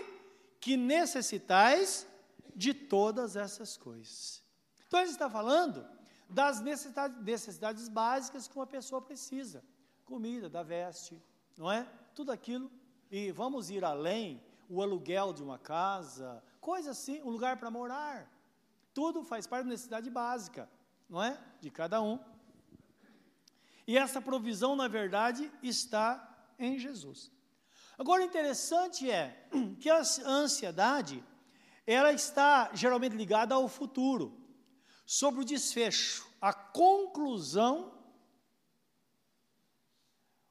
que 0.59 0.75
necessitais 0.75 2.05
de 2.53 2.73
todas 2.73 3.37
essas 3.37 3.77
coisas. 3.77 4.43
Então, 4.85 4.99
ele 4.99 5.11
está 5.11 5.29
falando 5.29 5.87
das 6.29 6.59
necessidades, 6.59 7.17
necessidades 7.23 7.87
básicas 7.87 8.49
que 8.49 8.57
uma 8.57 8.67
pessoa 8.67 9.01
precisa: 9.01 9.63
comida, 10.03 10.49
da 10.49 10.61
veste, 10.61 11.23
não 11.57 11.71
é? 11.71 11.87
Tudo 12.13 12.33
aquilo. 12.33 12.69
E 13.09 13.31
vamos 13.31 13.69
ir 13.69 13.85
além: 13.85 14.43
o 14.67 14.81
aluguel 14.81 15.31
de 15.31 15.41
uma 15.41 15.57
casa, 15.57 16.43
coisa 16.59 16.91
assim, 16.91 17.21
um 17.21 17.29
lugar 17.29 17.55
para 17.55 17.71
morar. 17.71 18.29
Tudo 18.93 19.23
faz 19.23 19.47
parte 19.47 19.63
da 19.63 19.69
necessidade 19.69 20.09
básica, 20.09 20.69
não 21.09 21.23
é? 21.23 21.39
De 21.61 21.69
cada 21.69 22.01
um. 22.01 22.19
E 23.87 23.97
essa 23.97 24.21
provisão, 24.21 24.75
na 24.75 24.87
verdade, 24.87 25.51
está 25.61 26.53
em 26.57 26.79
Jesus. 26.79 27.31
Agora, 27.97 28.21
o 28.21 28.25
interessante 28.25 29.09
é 29.09 29.47
que 29.79 29.89
a 29.89 30.01
ansiedade, 30.25 31.23
ela 31.85 32.11
está 32.11 32.71
geralmente 32.73 33.15
ligada 33.15 33.55
ao 33.55 33.67
futuro, 33.67 34.41
sobre 35.05 35.41
o 35.41 35.45
desfecho, 35.45 36.27
a 36.41 36.51
conclusão, 36.51 37.93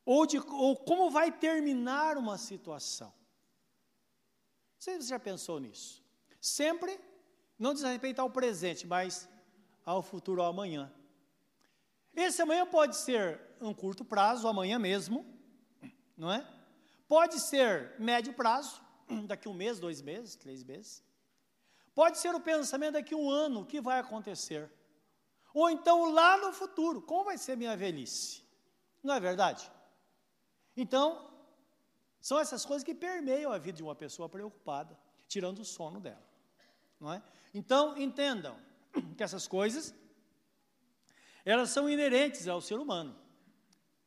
ou, 0.04 0.26
de, 0.26 0.38
ou 0.38 0.76
como 0.76 1.10
vai 1.10 1.32
terminar 1.32 2.16
uma 2.16 2.38
situação. 2.38 3.12
Você 4.78 5.00
já 5.00 5.18
pensou 5.18 5.58
nisso? 5.58 6.04
Sempre, 6.40 7.00
não 7.58 7.72
diz 7.72 7.82
respeito 7.82 8.20
ao 8.20 8.30
presente, 8.30 8.86
mas 8.86 9.28
ao 9.84 10.02
futuro, 10.02 10.42
ao 10.42 10.50
amanhã. 10.50 10.92
Esse 12.14 12.42
amanhã 12.42 12.66
pode 12.66 12.96
ser 12.96 13.40
um 13.60 13.74
curto 13.74 14.04
prazo, 14.04 14.46
amanhã 14.46 14.78
mesmo, 14.78 15.26
não 16.16 16.30
é? 16.30 16.46
Pode 17.08 17.40
ser 17.40 17.94
médio 17.98 18.32
prazo, 18.32 18.80
daqui 19.26 19.48
um 19.48 19.54
mês, 19.54 19.78
dois 19.78 20.00
meses, 20.00 20.36
três 20.36 20.62
meses. 20.62 21.02
Pode 21.94 22.18
ser 22.18 22.34
o 22.34 22.40
pensamento 22.40 22.94
daqui 22.94 23.14
um 23.14 23.28
ano, 23.30 23.60
o 23.60 23.66
que 23.66 23.80
vai 23.80 23.98
acontecer. 24.00 24.70
Ou 25.52 25.70
então 25.70 26.12
lá 26.12 26.36
no 26.36 26.52
futuro, 26.52 27.00
como 27.02 27.24
vai 27.24 27.38
ser 27.38 27.56
minha 27.56 27.76
velhice? 27.76 28.42
Não 29.02 29.14
é 29.14 29.20
verdade? 29.20 29.70
Então, 30.76 31.30
são 32.20 32.40
essas 32.40 32.64
coisas 32.64 32.82
que 32.82 32.94
permeiam 32.94 33.52
a 33.52 33.58
vida 33.58 33.76
de 33.76 33.82
uma 33.82 33.94
pessoa 33.94 34.28
preocupada, 34.28 34.98
tirando 35.28 35.60
o 35.60 35.64
sono 35.64 36.00
dela. 36.00 36.26
Não 36.98 37.12
é? 37.12 37.22
Então, 37.52 37.96
entendam 37.96 38.56
que 39.16 39.22
essas 39.22 39.46
coisas, 39.46 39.94
elas 41.44 41.70
são 41.70 41.88
inerentes 41.88 42.48
ao 42.48 42.60
ser 42.60 42.78
humano. 42.78 43.16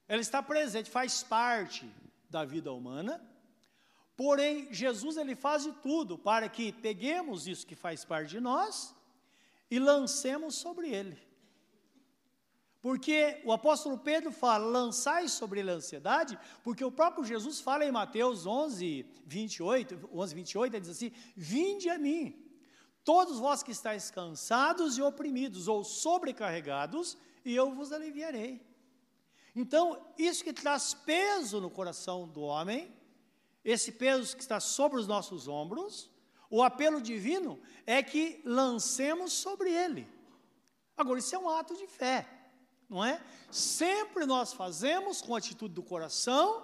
Ela 0.08 0.22
está 0.22 0.42
presente, 0.42 0.90
faz 0.90 1.24
parte 1.24 1.90
da 2.30 2.46
vida 2.46 2.72
humana. 2.72 3.22
Porém, 4.16 4.74
Jesus 4.74 5.18
ele 5.18 5.36
faz 5.36 5.64
de 5.64 5.72
tudo 5.74 6.18
para 6.18 6.50
que 6.50 6.72
peguemos 6.72 7.48
isso 7.48 7.68
que 7.68 7.76
faz 7.76 8.04
parte 8.04 8.30
de 8.30 8.40
nós 8.40 8.96
e 9.70 9.78
lancemos 9.78 10.56
sobre 10.56 10.90
ele. 10.90 11.28
Porque 12.82 13.42
o 13.44 13.52
apóstolo 13.52 13.98
Pedro 13.98 14.32
fala, 14.32 14.66
lançai 14.66 15.28
sobre 15.28 15.60
ele 15.60 15.72
a 15.72 15.76
ansiedade, 15.76 16.40
porque 16.64 16.86
o 16.86 16.92
próprio 16.92 17.26
Jesus 17.26 17.60
fala 17.60 17.84
em 17.84 17.92
Mateus 17.92 18.46
11, 18.46 19.06
28, 19.26 20.10
11, 20.14 20.36
28, 20.36 20.74
ele 20.74 20.82
diz 20.82 20.92
assim, 20.92 21.12
vinde 21.36 21.90
a 21.90 21.98
mim, 21.98 22.47
todos 23.08 23.40
vós 23.40 23.64
que 23.64 23.72
estáis 23.72 24.12
cansados 24.12 24.98
e 24.98 25.02
oprimidos 25.02 25.70
ou 25.70 25.82
sobrecarregados, 25.82 27.18
e 27.46 27.56
eu 27.56 27.74
vos 27.74 27.94
aliviarei. 27.94 28.62
Então, 29.56 30.06
isso 30.18 30.44
que 30.44 30.52
traz 30.52 30.94
peso 30.94 31.62
no 31.62 31.70
coração 31.70 32.28
do 32.28 32.42
homem, 32.42 32.94
esse 33.64 33.94
peso 33.94 34.36
que 34.36 34.42
está 34.42 34.60
sobre 34.60 35.00
os 35.00 35.08
nossos 35.08 35.48
ombros, 35.48 36.10
o 36.50 36.62
apelo 36.62 37.00
divino 37.00 37.58
é 37.86 38.04
que 38.04 38.42
lancemos 38.44 39.32
sobre 39.32 39.72
ele. 39.72 40.06
Agora, 40.98 41.20
isso 41.20 41.34
é 41.34 41.40
um 41.40 41.48
ato 41.48 41.78
de 41.78 41.88
fé, 41.88 42.28
não 42.90 43.06
é? 43.06 43.24
Sempre 43.50 44.26
nós 44.26 44.52
fazemos 44.52 45.22
com 45.22 45.34
a 45.34 45.38
atitude 45.38 45.74
do 45.74 45.82
coração 45.82 46.62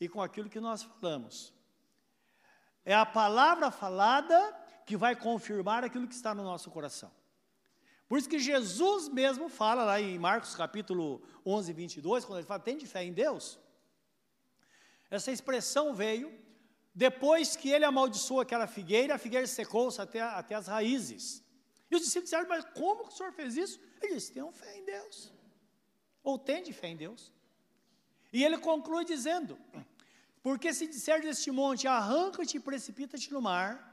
e 0.00 0.08
com 0.08 0.22
aquilo 0.22 0.48
que 0.48 0.60
nós 0.60 0.84
falamos. 0.84 1.52
É 2.84 2.94
a 2.94 3.04
palavra 3.04 3.72
falada 3.72 4.67
que 4.88 4.96
vai 4.96 5.14
confirmar 5.14 5.84
aquilo 5.84 6.08
que 6.08 6.14
está 6.14 6.34
no 6.34 6.42
nosso 6.42 6.70
coração. 6.70 7.12
Por 8.08 8.18
isso 8.18 8.26
que 8.26 8.38
Jesus 8.38 9.06
mesmo 9.10 9.46
fala 9.50 9.84
lá 9.84 10.00
em 10.00 10.18
Marcos 10.18 10.54
capítulo 10.54 11.20
11, 11.44 11.74
22, 11.74 12.24
quando 12.24 12.38
ele 12.38 12.46
fala, 12.46 12.60
tem 12.60 12.78
de 12.78 12.86
fé 12.86 13.04
em 13.04 13.12
Deus. 13.12 13.58
Essa 15.10 15.30
expressão 15.30 15.92
veio 15.92 16.32
depois 16.94 17.54
que 17.54 17.68
ele 17.68 17.84
amaldiçoou 17.84 18.40
aquela 18.40 18.66
figueira, 18.66 19.14
a 19.16 19.18
figueira 19.18 19.46
secou-se 19.46 20.00
até, 20.00 20.22
até 20.22 20.54
as 20.54 20.68
raízes. 20.68 21.44
E 21.90 21.94
os 21.94 22.00
discípulos 22.00 22.30
disseram, 22.30 22.48
mas 22.48 22.64
como 22.72 23.04
que 23.04 23.12
o 23.12 23.16
senhor 23.18 23.32
fez 23.32 23.58
isso? 23.58 23.78
Ele 24.00 24.14
disse, 24.14 24.32
tenham 24.32 24.50
fé 24.50 24.78
em 24.78 24.86
Deus. 24.86 25.30
Ou 26.22 26.38
tem 26.38 26.62
de 26.62 26.72
fé 26.72 26.88
em 26.88 26.96
Deus. 26.96 27.30
E 28.32 28.42
ele 28.42 28.56
conclui 28.56 29.04
dizendo, 29.04 29.58
porque 30.42 30.72
se 30.72 30.86
disser 30.86 31.20
deste 31.20 31.50
monte, 31.50 31.86
arranca-te 31.86 32.56
e 32.56 32.60
precipita-te 32.60 33.30
no 33.34 33.42
mar, 33.42 33.87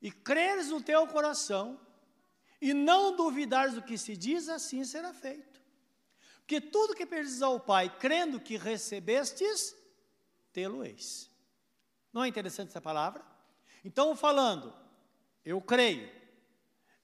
e 0.00 0.10
creres 0.10 0.68
no 0.68 0.82
teu 0.82 1.06
coração, 1.06 1.80
e 2.60 2.74
não 2.74 3.14
duvidares 3.14 3.74
do 3.74 3.82
que 3.82 3.96
se 3.96 4.16
diz, 4.16 4.48
assim 4.48 4.84
será 4.84 5.12
feito. 5.12 5.62
Porque 6.40 6.60
tudo 6.60 6.94
que 6.94 7.06
pedis 7.06 7.42
ao 7.42 7.60
Pai, 7.60 7.94
crendo 7.98 8.40
que 8.40 8.56
recebestes, 8.56 9.76
tê-lo-eis. 10.52 11.30
Não 12.12 12.24
é 12.24 12.28
interessante 12.28 12.70
essa 12.70 12.80
palavra? 12.80 13.24
Então, 13.84 14.16
falando, 14.16 14.74
eu 15.44 15.60
creio, 15.60 16.10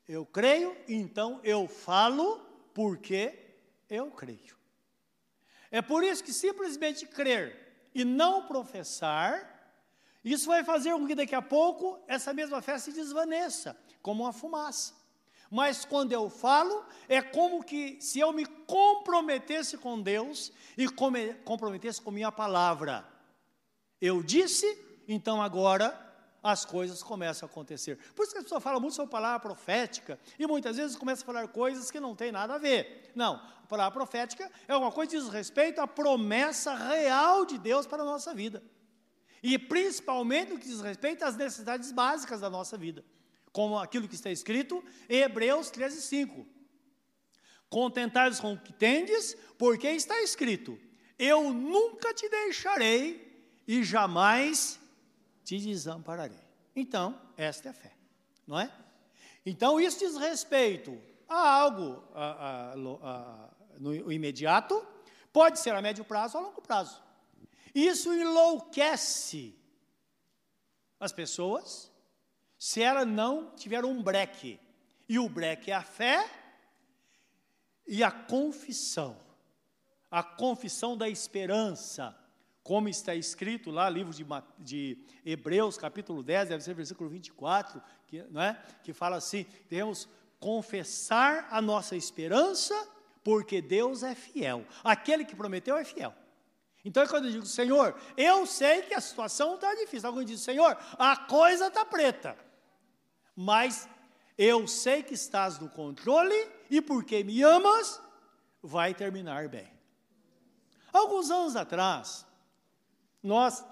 eu 0.09 0.27
creio, 0.27 0.77
então 0.89 1.41
eu 1.45 1.69
falo 1.69 2.41
porque 2.73 3.59
eu 3.89 4.11
creio. 4.11 4.57
É 5.71 5.83
por 5.83 6.03
isso 6.03 6.25
que 6.25 6.33
simplesmente 6.33 7.07
crer 7.07 7.91
e 7.95 8.05
não 8.05 8.47
professar 8.47 9.54
isso 10.25 10.47
vai 10.47 10.65
fazer 10.65 10.93
com 10.93 11.07
que 11.07 11.15
daqui 11.15 11.35
a 11.35 11.43
pouco 11.43 12.03
essa 12.09 12.33
mesma 12.33 12.63
fé 12.63 12.79
se 12.79 12.93
desvaneça, 12.93 13.77
como 14.01 14.25
uma 14.25 14.33
fumaça. 14.33 14.95
Mas 15.51 15.85
quando 15.85 16.13
eu 16.13 16.31
falo, 16.31 16.85
é 17.09 17.21
como 17.21 17.63
que 17.63 18.01
se 18.01 18.19
eu 18.19 18.33
me 18.33 18.47
comprometesse 18.47 19.77
com 19.77 20.01
Deus 20.01 20.51
e 20.77 20.89
comprometesse 21.45 22.01
com 22.01 22.11
minha 22.11 22.33
palavra. 22.33 23.07
Eu 24.01 24.23
disse, 24.23 24.67
então 25.07 25.43
agora 25.43 26.01
as 26.43 26.65
coisas 26.65 27.03
começam 27.03 27.47
a 27.47 27.51
acontecer. 27.51 27.99
Por 28.15 28.25
isso 28.25 28.33
que 28.33 28.39
as 28.39 28.45
pessoas 28.45 28.63
falam 28.63 28.81
muito 28.81 28.95
sobre 28.95 29.09
a 29.09 29.13
palavra 29.13 29.41
profética 29.41 30.19
e 30.39 30.47
muitas 30.47 30.77
vezes 30.77 30.97
começam 30.97 31.23
a 31.23 31.27
falar 31.27 31.49
coisas 31.49 31.91
que 31.91 32.01
não 32.01 32.15
têm 32.15 32.33
nada 32.33 32.55
a 32.55 32.59
ver. 32.59 33.11
Não, 33.15 33.37
a 33.37 33.67
palavra 33.67 33.93
profética 33.93 34.51
é 34.69 34.77
uma 34.77 34.93
coisa 34.93 35.13
que 35.13 35.19
diz 35.19 35.29
respeito 35.29 35.81
à 35.81 35.87
promessa 35.87 36.75
real 36.75 37.47
de 37.47 37.59
Deus 37.59 37.87
para 37.87 38.03
a 38.03 38.07
nossa 38.07 38.35
vida. 38.35 38.63
E 39.45 39.59
principalmente 39.59 40.55
no 40.55 40.59
que 40.59 40.67
diz 40.67 40.81
respeito 40.81 41.23
às 41.23 41.37
necessidades 41.37 41.93
básicas 41.93 42.41
da 42.41 42.49
nossa 42.49 42.79
vida, 42.79 43.05
como 43.53 43.79
aquilo 43.79 44.09
que 44.09 44.15
está 44.15 44.31
escrito 44.31 44.83
em 45.07 45.19
Hebreus 45.19 45.69
13, 45.69 46.01
5. 46.01 46.47
Contentados 47.69 48.41
com 48.41 48.55
o 48.55 48.59
que 48.59 48.73
tendes, 48.73 49.37
porque 49.59 49.87
está 49.89 50.19
escrito: 50.23 50.81
Eu 51.19 51.53
nunca 51.53 52.15
te 52.15 52.27
deixarei 52.27 53.47
e 53.69 53.85
jamais 53.85 54.81
te 55.45 55.59
desampararei. 55.59 56.41
Então, 56.75 57.21
esta 57.37 57.69
é 57.69 57.71
a 57.71 57.75
fé, 57.75 57.93
não 58.47 58.59
é? 58.59 58.73
Então, 59.45 59.79
isso 59.79 59.99
diz 59.99 60.17
respeito 60.17 60.99
a 61.29 61.51
algo 61.61 62.03
a, 62.15 62.25
a, 62.25 62.73
a, 62.73 63.51
no 63.79 64.11
imediato, 64.11 64.83
pode 65.31 65.59
ser 65.59 65.75
a 65.75 65.83
médio 65.83 66.03
prazo 66.03 66.39
ou 66.39 66.45
a 66.45 66.47
longo 66.47 66.63
prazo. 66.63 67.04
Isso 67.75 68.13
enlouquece 68.13 69.55
as 71.01 71.13
pessoas 71.13 71.93
se 72.59 72.81
ela 72.83 73.05
não 73.05 73.51
tiver 73.57 73.85
um 73.85 74.03
breque. 74.03 74.61
E 75.09 75.19
o 75.19 75.29
breque 75.29 75.71
é 75.71 75.75
a 75.75 75.83
fé 75.83 76.31
e 77.87 78.03
a 78.03 78.11
confissão. 78.11 79.21
A 80.11 80.23
confissão 80.23 80.97
da 80.97 81.09
esperança 81.09 82.17
como 82.65 82.89
está 82.89 83.15
escrito 83.15 83.71
lá, 83.71 83.91
livro 83.91 84.15
de, 84.15 84.25
de 84.59 84.99
Hebreus, 85.25 85.77
capítulo 85.77 86.23
10, 86.23 86.49
deve 86.49 86.65
ser 86.65 86.73
versículo 86.73 87.11
24, 87.11 87.81
que, 88.07 88.23
não 88.31 88.41
é? 88.41 88.59
que 88.83 88.95
fala 88.95 89.17
assim: 89.17 89.45
devemos 89.69 90.09
confessar 90.41 91.47
a 91.51 91.61
nossa 91.61 91.95
esperança, 91.95 92.75
porque 93.23 93.61
Deus 93.61 94.03
é 94.03 94.15
fiel. 94.15 94.65
Aquele 94.83 95.27
que 95.27 95.37
prometeu 95.37 95.77
é 95.77 95.85
fiel. 95.85 96.15
Então, 96.85 97.03
é 97.03 97.09
quando 97.09 97.25
eu 97.27 97.31
digo, 97.31 97.47
Senhor, 97.47 97.99
eu 98.15 98.45
sei 98.45 98.83
que 98.83 98.93
a 98.93 99.01
situação 99.01 99.55
está 99.55 99.75
difícil. 99.75 100.07
Alguém 100.07 100.27
diz, 100.27 100.43
Senhor, 100.43 100.77
a 100.99 101.17
coisa 101.17 101.69
está 101.69 101.83
preta, 101.85 102.37
mas 103.35 103.89
eu 104.37 104.69
sei 104.69 105.03
que 105.03 105.15
estás 105.15 105.59
no 105.59 105.71
controle 105.71 106.35
e 106.69 106.83
porque 106.83 107.25
me 107.25 107.43
amas, 107.43 108.03
vai 108.63 108.93
terminar 108.93 109.49
bem. 109.49 109.73
Alguns 110.93 111.31
anos 111.31 111.57
atrás, 111.57 112.27
nós 113.23 113.65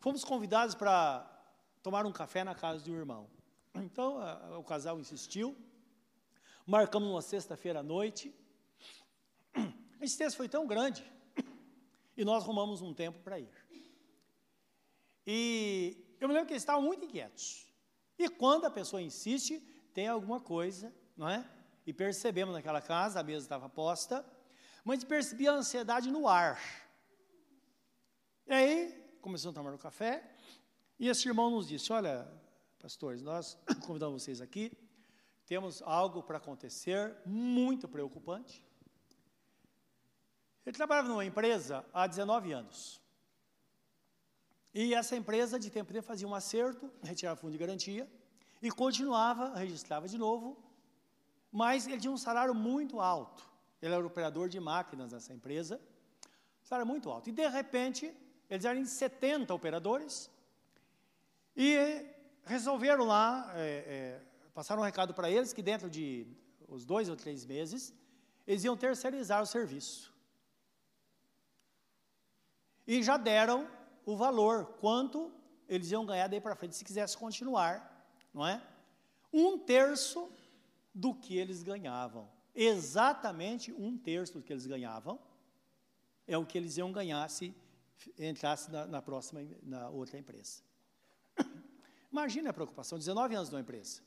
fomos 0.00 0.24
convidados 0.24 0.74
para 0.74 1.30
tomar 1.82 2.06
um 2.06 2.12
café 2.12 2.42
na 2.42 2.54
casa 2.54 2.82
de 2.82 2.90
um 2.90 2.96
irmão. 2.96 3.28
Então, 3.74 4.18
a, 4.18 4.58
o 4.58 4.64
casal 4.64 4.98
insistiu, 4.98 5.54
marcamos 6.66 7.10
uma 7.10 7.20
sexta-feira 7.20 7.80
à 7.80 7.82
noite. 7.82 8.34
A 9.54 10.04
insistência 10.04 10.36
foi 10.36 10.48
tão 10.48 10.66
grande 10.66 11.04
e 12.16 12.24
nós 12.24 12.42
arrumamos 12.42 12.80
um 12.82 12.94
tempo 12.94 13.20
para 13.20 13.38
ir. 13.38 13.50
E 15.26 16.16
eu 16.20 16.28
me 16.28 16.34
lembro 16.34 16.46
que 16.46 16.52
eles 16.52 16.62
estavam 16.62 16.82
muito 16.82 17.04
inquietos. 17.04 17.66
E 18.18 18.28
quando 18.28 18.64
a 18.64 18.70
pessoa 18.70 19.02
insiste, 19.02 19.60
tem 19.92 20.08
alguma 20.08 20.40
coisa, 20.40 20.94
não 21.16 21.28
é? 21.28 21.48
E 21.86 21.92
percebemos 21.92 22.54
naquela 22.54 22.80
casa, 22.80 23.20
a 23.20 23.22
mesa 23.22 23.44
estava 23.44 23.68
posta, 23.68 24.24
mas 24.84 25.04
percebi 25.04 25.46
a 25.46 25.52
ansiedade 25.52 26.10
no 26.10 26.26
ar. 26.26 26.60
E 28.46 28.52
aí, 28.52 29.18
começamos 29.20 29.56
a 29.56 29.60
tomar 29.60 29.74
o 29.74 29.78
café, 29.78 30.36
e 30.98 31.08
esse 31.08 31.28
irmão 31.28 31.50
nos 31.50 31.68
disse: 31.68 31.92
Olha, 31.92 32.26
pastores, 32.78 33.22
nós 33.22 33.58
convidamos 33.86 34.22
vocês 34.22 34.40
aqui, 34.40 34.72
temos 35.44 35.82
algo 35.82 36.22
para 36.22 36.38
acontecer 36.38 37.16
muito 37.24 37.88
preocupante. 37.88 38.65
Ele 40.66 40.76
trabalhava 40.76 41.08
numa 41.08 41.24
empresa 41.24 41.84
há 41.94 42.08
19 42.08 42.52
anos. 42.52 43.00
E 44.74 44.92
essa 44.92 45.16
empresa, 45.16 45.58
de 45.58 45.70
tempo 45.70 45.92
em 45.92 45.94
tempo, 45.94 46.06
fazia 46.06 46.26
um 46.26 46.34
acerto, 46.34 46.90
retirava 47.02 47.36
fundo 47.36 47.52
de 47.52 47.58
garantia 47.58 48.10
e 48.60 48.70
continuava, 48.70 49.54
registrava 49.54 50.08
de 50.08 50.18
novo, 50.18 50.58
mas 51.52 51.86
ele 51.86 51.98
tinha 51.98 52.10
um 52.10 52.18
salário 52.18 52.54
muito 52.54 53.00
alto. 53.00 53.48
Ele 53.80 53.94
era 53.94 54.04
operador 54.04 54.48
de 54.48 54.58
máquinas 54.58 55.12
nessa 55.12 55.32
empresa, 55.32 55.80
salário 56.62 56.86
muito 56.86 57.10
alto. 57.10 57.30
E, 57.30 57.32
de 57.32 57.48
repente, 57.48 58.12
eles 58.50 58.64
eram 58.64 58.80
em 58.80 58.84
70 58.84 59.54
operadores 59.54 60.28
e 61.56 62.04
resolveram 62.44 63.04
lá, 63.04 63.52
é, 63.54 63.60
é, 63.60 64.22
passaram 64.52 64.82
um 64.82 64.84
recado 64.84 65.14
para 65.14 65.30
eles 65.30 65.52
que 65.52 65.62
dentro 65.62 65.88
de 65.88 66.26
os 66.68 66.84
dois 66.84 67.08
ou 67.08 67.14
três 67.14 67.46
meses, 67.46 67.94
eles 68.46 68.64
iam 68.64 68.76
terceirizar 68.76 69.40
o 69.40 69.46
serviço. 69.46 70.15
E 72.86 73.02
já 73.02 73.16
deram 73.16 73.68
o 74.04 74.16
valor, 74.16 74.76
quanto 74.80 75.32
eles 75.68 75.90
iam 75.90 76.06
ganhar 76.06 76.28
daí 76.28 76.40
para 76.40 76.54
frente 76.54 76.76
se 76.76 76.84
quisesse 76.84 77.16
continuar, 77.16 78.08
não 78.32 78.46
é? 78.46 78.62
Um 79.32 79.58
terço 79.58 80.30
do 80.94 81.14
que 81.14 81.36
eles 81.36 81.62
ganhavam. 81.62 82.30
Exatamente 82.54 83.72
um 83.72 83.98
terço 83.98 84.34
do 84.34 84.42
que 84.42 84.52
eles 84.52 84.66
ganhavam 84.66 85.18
é 86.26 86.38
o 86.38 86.46
que 86.46 86.56
eles 86.56 86.76
iam 86.76 86.90
ganhar 86.92 87.28
se 87.28 87.54
entrasse 88.18 88.70
na, 88.70 88.86
na 88.86 89.02
próxima, 89.02 89.42
na 89.62 89.88
outra 89.90 90.18
empresa. 90.18 90.62
Imagina 92.10 92.50
a 92.50 92.52
preocupação, 92.52 92.98
19 92.98 93.34
anos 93.34 93.50
numa 93.50 93.60
empresa. 93.60 94.00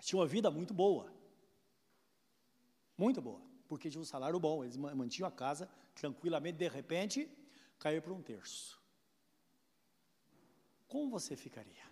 Tinha 0.00 0.20
uma 0.20 0.26
vida 0.26 0.50
muito 0.50 0.74
boa. 0.74 1.12
Muito 2.96 3.20
boa, 3.22 3.40
porque 3.74 3.90
tinha 3.90 4.00
um 4.00 4.04
salário 4.04 4.38
bom, 4.38 4.62
eles 4.62 4.76
mantinham 4.76 5.26
a 5.26 5.32
casa 5.32 5.68
tranquilamente, 5.96 6.58
de 6.58 6.68
repente, 6.68 7.28
caiu 7.76 8.00
para 8.00 8.12
um 8.12 8.22
terço. 8.22 8.80
Como 10.86 11.10
você 11.10 11.34
ficaria? 11.34 11.82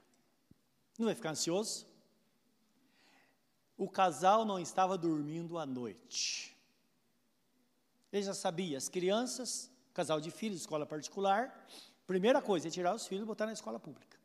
Não 0.97 1.07
vai 1.07 1.14
ficar 1.16 1.31
ansioso? 1.31 1.85
O 3.77 3.88
casal 3.90 4.45
não 4.45 4.61
estava 4.61 4.97
dormindo 4.97 5.59
à 5.59 5.66
noite. 5.66 6.57
Ele 8.12 8.23
já 8.23 8.33
sabia, 8.35 8.79
as 8.79 8.88
crianças, 8.88 9.68
casal 9.92 10.21
de 10.21 10.31
filhos, 10.31 10.61
escola 10.61 10.87
particular, 10.87 11.66
primeira 12.07 12.40
coisa 12.40 12.68
é 12.68 12.71
tirar 12.71 12.95
os 12.95 13.09
filhos 13.09 13.25
e 13.25 13.27
botar 13.27 13.47
na 13.47 13.55
escola 13.55 13.81
pública. 13.81 14.16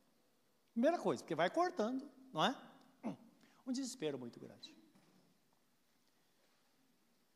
Primeira 0.74 1.00
coisa, 1.00 1.24
porque 1.24 1.34
vai 1.34 1.50
cortando, 1.50 2.08
não 2.32 2.46
é? 2.46 2.56
Um 3.65 3.72
desespero 3.72 4.20
muito 4.20 4.39
grande. 4.39 4.77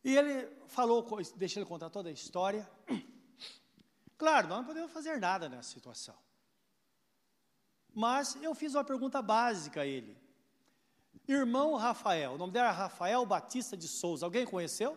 E 0.03 0.15
ele 0.15 0.47
falou, 0.67 1.05
deixa 1.35 1.59
ele 1.59 1.65
contar 1.65 1.89
toda 1.89 2.09
a 2.09 2.11
história. 2.11 2.69
Claro, 4.17 4.47
nós 4.47 4.59
não 4.59 4.65
podemos 4.67 4.91
fazer 4.91 5.19
nada 5.19 5.49
nessa 5.49 5.71
situação. 5.71 6.15
Mas 7.91 8.35
eu 8.35 8.53
fiz 8.53 8.75
uma 8.75 8.83
pergunta 8.83 9.19
básica 9.19 9.81
a 9.81 9.85
ele. 9.87 10.15
Irmão 11.27 11.73
Rafael, 11.75 12.33
o 12.33 12.37
nome 12.37 12.53
dele 12.53 12.65
era 12.65 12.71
Rafael 12.71 13.25
Batista 13.25 13.75
de 13.75 13.87
Souza. 13.87 14.23
Alguém 14.23 14.45
conheceu? 14.45 14.95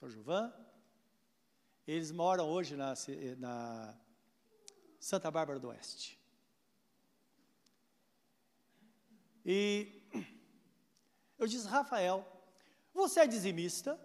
pastor 0.00 0.10
Juvan. 0.10 0.52
Eles 1.86 2.10
moram 2.10 2.48
hoje 2.48 2.74
na, 2.74 2.94
na 3.36 3.94
Santa 4.98 5.30
Bárbara 5.30 5.58
do 5.58 5.68
Oeste. 5.68 6.18
E 9.44 10.02
eu 11.38 11.46
disse, 11.46 11.66
Rafael, 11.66 12.26
você 13.00 13.20
é 13.20 13.26
dizimista? 13.26 13.98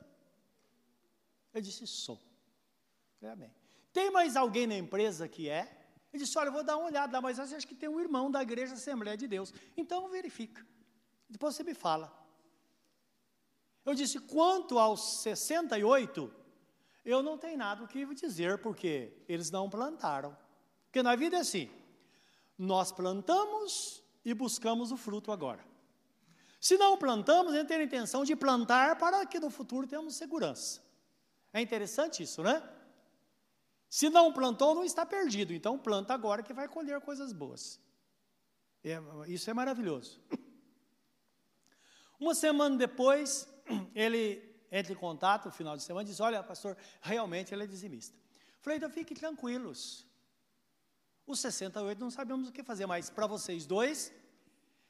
Ele 1.54 1.66
disse, 1.68 1.86
sou. 1.86 2.20
Falei, 3.20 3.36
bem. 3.36 3.54
Tem 3.94 4.10
mais 4.12 4.36
alguém 4.36 4.68
na 4.68 4.78
empresa 4.78 5.28
que 5.28 5.48
é? 5.48 5.64
Ele 6.12 6.24
disse, 6.24 6.38
olha, 6.38 6.48
eu 6.48 6.54
vou 6.54 6.64
dar 6.64 6.78
uma 6.78 6.88
olhada 6.88 7.22
mas 7.22 7.38
eu 7.38 7.44
acho 7.44 7.68
que 7.68 7.76
tem 7.76 7.90
um 7.90 8.00
irmão 8.00 8.32
da 8.32 8.42
igreja 8.42 8.74
Assembleia 8.74 9.18
de 9.18 9.28
Deus. 9.28 9.54
Então 9.78 10.10
verifica. 10.10 10.66
Depois 11.30 11.56
você 11.56 11.64
me 11.64 11.74
fala. 11.74 12.26
Eu 13.86 13.94
disse: 13.94 14.20
quanto 14.20 14.80
aos 14.80 15.22
68, 15.22 16.34
eu 17.04 17.22
não 17.22 17.38
tenho 17.38 17.58
nada 17.58 17.84
o 17.84 17.88
que 17.88 18.04
dizer, 18.16 18.58
porque 18.58 19.14
eles 19.28 19.52
não 19.52 19.70
plantaram. 19.70 20.36
Porque 20.86 21.04
na 21.04 21.16
vida 21.16 21.38
é 21.38 21.42
assim: 21.42 21.70
nós 22.58 22.92
plantamos 22.92 24.04
e 24.24 24.34
buscamos 24.34 24.92
o 24.92 24.98
fruto 24.98 25.32
agora. 25.32 25.64
Se 26.66 26.80
não 26.80 26.98
plantamos, 26.98 27.54
a 27.54 27.64
tem 27.64 27.78
a 27.78 27.84
intenção 27.84 28.26
de 28.26 28.36
plantar 28.36 28.98
para 28.98 29.24
que 29.28 29.40
no 29.40 29.52
futuro 29.52 29.86
tenhamos 29.86 30.16
segurança. 30.16 30.82
É 31.54 31.62
interessante 31.62 32.24
isso, 32.24 32.42
né? 32.42 32.56
Se 33.88 34.10
não 34.10 34.34
plantou, 34.34 34.74
não 34.74 34.84
está 34.84 35.06
perdido. 35.06 35.54
Então 35.54 35.78
planta 35.78 36.12
agora 36.12 36.42
que 36.42 36.54
vai 36.54 36.68
colher 36.68 37.00
coisas 37.02 37.32
boas. 37.32 37.80
É, 38.84 38.98
isso 39.28 39.48
é 39.48 39.54
maravilhoso. 39.54 40.20
Uma 42.20 42.34
semana 42.34 42.76
depois, 42.76 43.48
ele 43.94 44.42
entra 44.72 44.92
em 44.92 44.96
contato 44.96 45.46
no 45.46 45.52
final 45.52 45.78
de 45.78 45.84
semana 45.84 46.04
diz: 46.04 46.20
Olha, 46.20 46.42
pastor, 46.42 46.76
realmente 47.00 47.54
ele 47.54 47.66
é 47.66 47.68
dizimista. 47.68 48.18
Falei, 48.62 48.78
então 48.78 48.90
fiquem 48.90 49.16
tranquilos. 49.16 50.04
Os 51.28 51.40
68 51.42 52.00
não 52.00 52.10
sabemos 52.10 52.50
o 52.50 52.52
que 52.52 52.64
fazer, 52.64 52.88
mas 52.88 53.08
para 53.08 53.28
vocês 53.28 53.68
dois, 53.68 54.12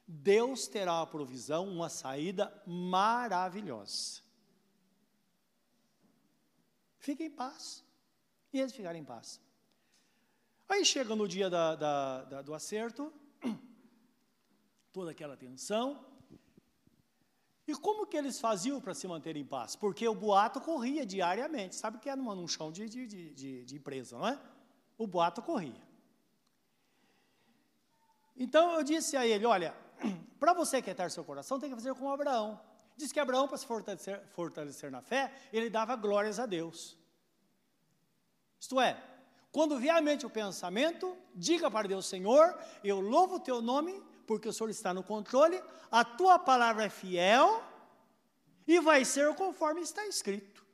Deus 0.08 0.68
terá 0.68 1.00
uma 1.00 1.08
provisão, 1.08 1.68
uma 1.68 1.90
saída 1.90 2.54
maravilhosa. 2.66 4.22
Fiquem 7.00 7.28
em 7.28 7.32
paz. 7.32 7.84
E 8.54 8.60
eles 8.60 8.74
ficaram 8.74 8.98
em 8.98 9.04
paz. 9.04 9.42
Aí 10.70 10.84
chega 10.86 11.16
no 11.16 11.28
dia 11.28 11.50
da, 11.50 11.76
da, 11.76 12.24
da, 12.24 12.42
do 12.42 12.54
acerto, 12.54 13.12
toda 14.94 15.12
aquela 15.12 15.36
tensão. 15.36 16.06
E 17.68 17.76
como 17.76 18.06
que 18.06 18.16
eles 18.16 18.40
faziam 18.40 18.80
para 18.80 18.94
se 18.94 19.08
manter 19.08 19.36
em 19.36 19.46
paz? 19.46 19.76
Porque 19.76 20.08
o 20.08 20.14
boato 20.14 20.62
corria 20.62 21.06
diariamente. 21.06 21.76
Sabe 21.76 21.98
que 21.98 22.10
é 22.10 22.16
numa, 22.16 22.36
num 22.36 22.48
chão 22.48 22.72
de, 22.72 22.88
de, 22.88 23.08
de, 23.08 23.66
de 23.66 23.76
empresa, 23.76 24.18
não 24.18 24.28
é? 24.28 24.40
O 24.98 25.08
boato 25.08 25.42
corria. 25.42 25.84
Então 28.36 28.74
eu 28.74 28.84
disse 28.84 29.18
a 29.18 29.26
ele: 29.26 29.46
olha, 29.46 29.76
para 30.40 30.54
você 30.54 30.82
quietar 30.82 31.10
seu 31.12 31.24
coração, 31.24 31.60
tem 31.60 31.70
que 31.70 31.76
fazer 31.76 31.94
como 31.94 32.12
Abraão. 32.12 32.60
Diz 32.96 33.12
que 33.12 33.20
Abraão, 33.20 33.48
para 33.48 33.58
se 33.58 33.66
fortalecer, 33.66 34.22
fortalecer 34.30 34.92
na 34.92 35.02
fé, 35.02 35.32
ele 35.52 35.70
dava 35.70 35.96
glórias 35.96 36.40
a 36.40 36.46
Deus. 36.46 36.98
Isto 38.60 38.80
é, 38.80 39.02
quando 39.52 39.78
vier 39.78 39.96
à 39.96 40.02
mente 40.02 40.26
o 40.26 40.30
pensamento, 40.30 41.16
diga 41.34 41.70
para 41.70 41.88
Deus: 41.88 42.06
Senhor, 42.06 42.58
eu 42.84 43.00
louvo 43.00 43.36
o 43.36 43.40
teu 43.40 43.62
nome, 43.62 44.02
porque 44.26 44.48
o 44.48 44.54
Senhor 44.54 44.70
está 44.70 44.94
no 44.94 45.04
controle, 45.04 45.62
a 45.92 46.04
tua 46.04 46.40
palavra 46.40 46.86
é 46.86 46.90
fiel 46.90 47.62
e 48.66 48.80
vai 48.80 49.04
ser 49.04 49.36
conforme 49.36 49.82
está 49.82 50.06
escrito. 50.08 50.66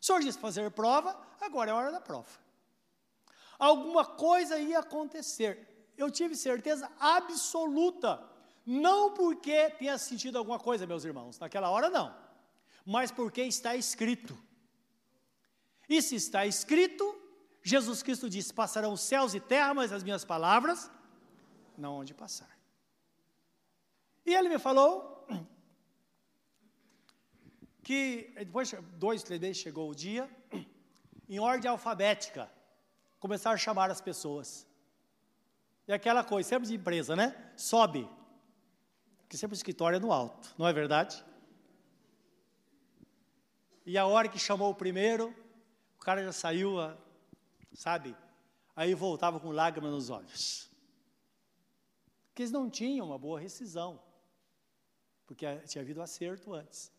O 0.00 0.04
Senhor 0.04 0.20
disse 0.20 0.38
fazer 0.38 0.70
prova, 0.72 1.16
agora 1.40 1.70
é 1.70 1.74
hora 1.74 1.92
da 1.92 2.00
prova. 2.00 2.44
Alguma 3.58 4.04
coisa 4.04 4.58
ia 4.58 4.80
acontecer 4.80 5.76
eu 5.96 6.10
tive 6.10 6.36
certeza 6.36 6.90
absoluta. 7.00 8.22
Não 8.66 9.14
porque 9.14 9.70
tenha 9.70 9.96
sentido 9.96 10.36
alguma 10.36 10.58
coisa, 10.58 10.88
meus 10.88 11.04
irmãos, 11.04 11.38
naquela 11.38 11.70
hora 11.70 11.88
não, 11.88 12.12
mas 12.84 13.12
porque 13.12 13.42
está 13.42 13.76
escrito. 13.76 14.36
E 15.88 16.02
se 16.02 16.16
está 16.16 16.44
escrito, 16.44 17.16
Jesus 17.62 18.02
Cristo 18.02 18.28
disse: 18.28 18.52
Passarão 18.52 18.96
céus 18.96 19.34
e 19.34 19.40
terra, 19.40 19.72
mas 19.72 19.92
as 19.92 20.02
minhas 20.02 20.24
palavras 20.24 20.90
não 21.78 21.98
hão 21.98 22.04
de 22.04 22.12
passar. 22.12 22.50
E 24.24 24.34
ele 24.34 24.48
me 24.48 24.58
falou 24.58 25.24
que 27.84 28.32
depois, 28.36 28.74
dois, 28.94 29.22
três 29.22 29.40
meses, 29.40 29.58
chegou 29.58 29.88
o 29.88 29.94
dia, 29.94 30.28
em 31.28 31.38
ordem 31.38 31.70
alfabética, 31.70 32.50
começaram 33.20 33.54
a 33.54 33.58
chamar 33.58 33.92
as 33.92 34.00
pessoas. 34.00 34.66
E 35.86 35.92
aquela 35.92 36.24
coisa, 36.24 36.48
sempre 36.48 36.66
de 36.66 36.74
empresa, 36.74 37.14
né? 37.14 37.52
Sobe. 37.56 38.08
Porque 39.26 39.36
sempre 39.36 39.54
o 39.54 39.58
escritório 39.58 39.96
é 39.96 40.00
no 40.00 40.12
alto, 40.12 40.54
não 40.56 40.68
é 40.68 40.72
verdade? 40.72 41.24
E 43.84 43.98
a 43.98 44.06
hora 44.06 44.28
que 44.28 44.38
chamou 44.38 44.70
o 44.70 44.74
primeiro, 44.74 45.34
o 45.96 46.04
cara 46.04 46.22
já 46.22 46.32
saiu, 46.32 46.76
sabe? 47.72 48.16
Aí 48.76 48.94
voltava 48.94 49.40
com 49.40 49.50
lágrimas 49.50 49.90
nos 49.90 50.10
olhos. 50.10 50.70
Porque 52.28 52.42
eles 52.42 52.52
não 52.52 52.70
tinham 52.70 53.06
uma 53.06 53.18
boa 53.18 53.40
rescisão. 53.40 54.00
Porque 55.26 55.44
tinha 55.66 55.82
havido 55.82 56.00
acerto 56.00 56.54
antes. 56.54 56.92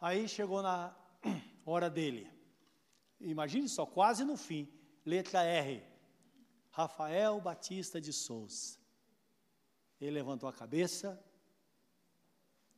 Aí 0.00 0.28
chegou 0.28 0.62
na 0.62 0.96
hora 1.64 1.88
dele. 1.88 2.28
Imagine 3.20 3.68
só, 3.68 3.86
quase 3.86 4.24
no 4.24 4.36
fim. 4.36 4.68
Letra 5.06 5.44
R. 5.44 5.80
Rafael 6.70 7.40
Batista 7.40 8.00
de 8.00 8.12
Souza. 8.12 8.81
Ele 10.02 10.10
levantou 10.10 10.48
a 10.48 10.52
cabeça 10.52 11.22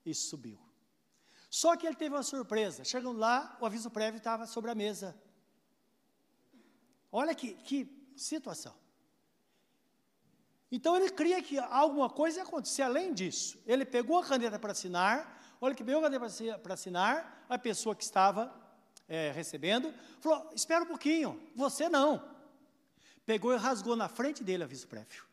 e 0.05 0.15
subiu. 0.15 0.61
Só 1.49 1.75
que 1.75 1.87
ele 1.87 1.97
teve 1.97 2.15
uma 2.15 2.23
surpresa. 2.23 2.85
Chegando 2.85 3.19
lá, 3.19 3.57
o 3.61 3.65
aviso 3.65 3.91
prévio 3.91 4.19
estava 4.19 4.47
sobre 4.47 4.71
a 4.71 4.75
mesa. 4.75 5.17
Olha 7.11 7.35
que, 7.35 7.55
que 7.55 7.89
situação. 8.15 8.75
Então 10.71 10.97
ele 10.97 11.09
cria 11.11 11.41
que 11.43 11.59
alguma 11.59 12.11
coisa 12.11 12.41
ia 12.41 12.43
acontecer 12.43 12.83
além 12.83 13.15
disso. 13.15 13.59
Ele 13.67 13.87
pegou 13.87 14.19
a 14.19 14.25
caneta 14.25 14.59
para 14.59 14.73
assinar, 14.73 15.57
olha 15.61 15.75
que 15.75 15.83
pegou 15.83 16.05
a 16.05 16.11
caneta 16.11 16.59
para 16.59 16.75
assinar, 16.75 17.47
a 17.49 17.59
pessoa 17.59 17.95
que 17.95 18.03
estava 18.03 18.55
é, 19.09 19.31
recebendo, 19.31 19.95
falou: 20.21 20.51
espera 20.55 20.85
um 20.85 20.89
pouquinho, 20.89 21.41
você 21.55 21.89
não 21.89 22.35
pegou 23.25 23.55
e 23.55 23.57
rasgou 23.57 23.97
na 23.97 24.09
frente 24.09 24.45
dele 24.45 24.65
aviso 24.65 24.87
prévio. 24.87 25.25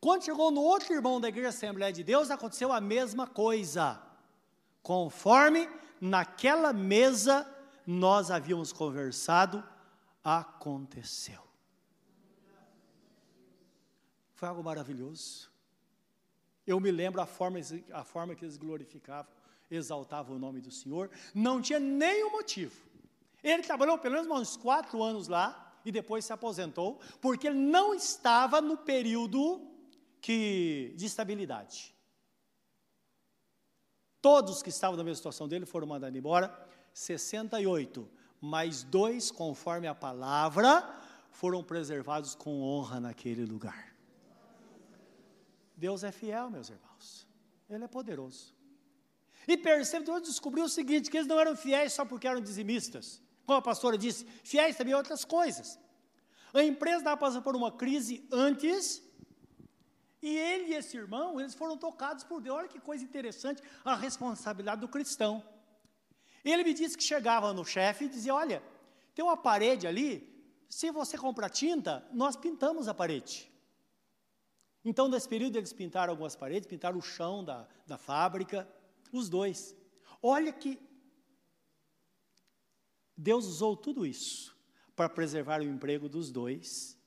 Quando 0.00 0.24
chegou 0.24 0.50
no 0.50 0.60
outro 0.60 0.92
irmão 0.92 1.20
da 1.20 1.28
igreja 1.28 1.48
Assembleia 1.48 1.92
de 1.92 2.04
Deus, 2.04 2.30
aconteceu 2.30 2.72
a 2.72 2.80
mesma 2.80 3.26
coisa. 3.26 4.00
Conforme 4.82 5.68
naquela 6.00 6.72
mesa 6.72 7.50
nós 7.86 8.30
havíamos 8.30 8.72
conversado, 8.72 9.64
aconteceu. 10.22 11.42
Foi 14.34 14.48
algo 14.48 14.62
maravilhoso. 14.62 15.50
Eu 16.66 16.80
me 16.80 16.90
lembro 16.90 17.20
a 17.20 17.26
forma, 17.26 17.58
a 17.92 18.04
forma 18.04 18.34
que 18.34 18.44
eles 18.44 18.56
glorificavam, 18.56 19.32
exaltavam 19.70 20.36
o 20.36 20.38
nome 20.38 20.60
do 20.60 20.70
Senhor. 20.70 21.10
Não 21.34 21.60
tinha 21.60 21.78
nenhum 21.78 22.30
motivo 22.30 22.94
ele 23.44 23.62
trabalhou 23.62 23.98
pelo 23.98 24.14
menos 24.14 24.30
uns 24.30 24.56
quatro 24.56 25.02
anos 25.02 25.28
lá 25.28 25.78
e 25.84 25.92
depois 25.92 26.24
se 26.24 26.32
aposentou, 26.32 26.98
porque 27.20 27.46
ele 27.46 27.58
não 27.58 27.94
estava 27.94 28.58
no 28.58 28.74
período 28.74 29.60
que, 30.24 30.94
de 30.96 31.04
estabilidade. 31.04 31.94
Todos 34.22 34.62
que 34.62 34.70
estavam 34.70 34.96
na 34.96 35.04
mesma 35.04 35.16
situação 35.16 35.46
dele 35.46 35.66
foram 35.66 35.86
mandados 35.86 36.16
embora, 36.16 36.66
68, 36.94 38.08
mais 38.40 38.82
dois, 38.82 39.30
conforme 39.30 39.86
a 39.86 39.94
palavra, 39.94 40.82
foram 41.30 41.62
preservados 41.62 42.34
com 42.34 42.62
honra 42.62 43.00
naquele 43.00 43.44
lugar. 43.44 43.94
Deus 45.76 46.02
é 46.02 46.10
fiel, 46.10 46.48
meus 46.48 46.70
irmãos. 46.70 47.28
Ele 47.68 47.84
é 47.84 47.88
poderoso. 47.88 48.54
E 49.46 49.58
Deus 49.58 50.22
descobriu 50.22 50.64
o 50.64 50.70
seguinte: 50.70 51.10
que 51.10 51.18
eles 51.18 51.28
não 51.28 51.38
eram 51.38 51.54
fiéis 51.54 51.92
só 51.92 52.06
porque 52.06 52.26
eram 52.26 52.40
dizimistas. 52.40 53.20
Como 53.44 53.58
a 53.58 53.62
pastora 53.62 53.98
disse, 53.98 54.24
fiéis 54.42 54.74
também 54.74 54.94
outras 54.94 55.22
coisas. 55.22 55.78
A 56.54 56.64
empresa 56.64 56.98
estava 56.98 57.18
passando 57.18 57.42
por 57.42 57.54
uma 57.54 57.70
crise 57.70 58.26
antes, 58.32 59.03
e 60.24 60.38
ele 60.38 60.72
e 60.72 60.74
esse 60.74 60.96
irmão, 60.96 61.38
eles 61.38 61.54
foram 61.54 61.76
tocados 61.76 62.24
por 62.24 62.40
Deus. 62.40 62.56
Olha 62.56 62.68
que 62.68 62.80
coisa 62.80 63.04
interessante, 63.04 63.62
a 63.84 63.94
responsabilidade 63.94 64.80
do 64.80 64.88
cristão. 64.88 65.44
Ele 66.42 66.64
me 66.64 66.72
disse 66.72 66.96
que 66.96 67.04
chegava 67.04 67.52
no 67.52 67.62
chefe 67.62 68.06
e 68.06 68.08
dizia: 68.08 68.34
Olha, 68.34 68.62
tem 69.14 69.22
uma 69.22 69.36
parede 69.36 69.86
ali, 69.86 70.10
se 70.66 70.90
você 70.90 71.18
comprar 71.18 71.50
tinta, 71.50 72.08
nós 72.10 72.36
pintamos 72.36 72.88
a 72.88 72.94
parede. 72.94 73.52
Então, 74.82 75.08
nesse 75.08 75.28
período, 75.28 75.56
eles 75.56 75.74
pintaram 75.74 76.10
algumas 76.14 76.34
paredes, 76.34 76.66
pintaram 76.66 76.98
o 76.98 77.02
chão 77.02 77.44
da, 77.44 77.68
da 77.86 77.98
fábrica, 77.98 78.66
os 79.12 79.28
dois. 79.28 79.76
Olha 80.22 80.52
que 80.52 80.80
Deus 83.14 83.44
usou 83.44 83.76
tudo 83.76 84.06
isso 84.06 84.56
para 84.96 85.08
preservar 85.08 85.60
o 85.60 85.64
emprego 85.64 86.08
dos 86.08 86.30
dois, 86.30 86.98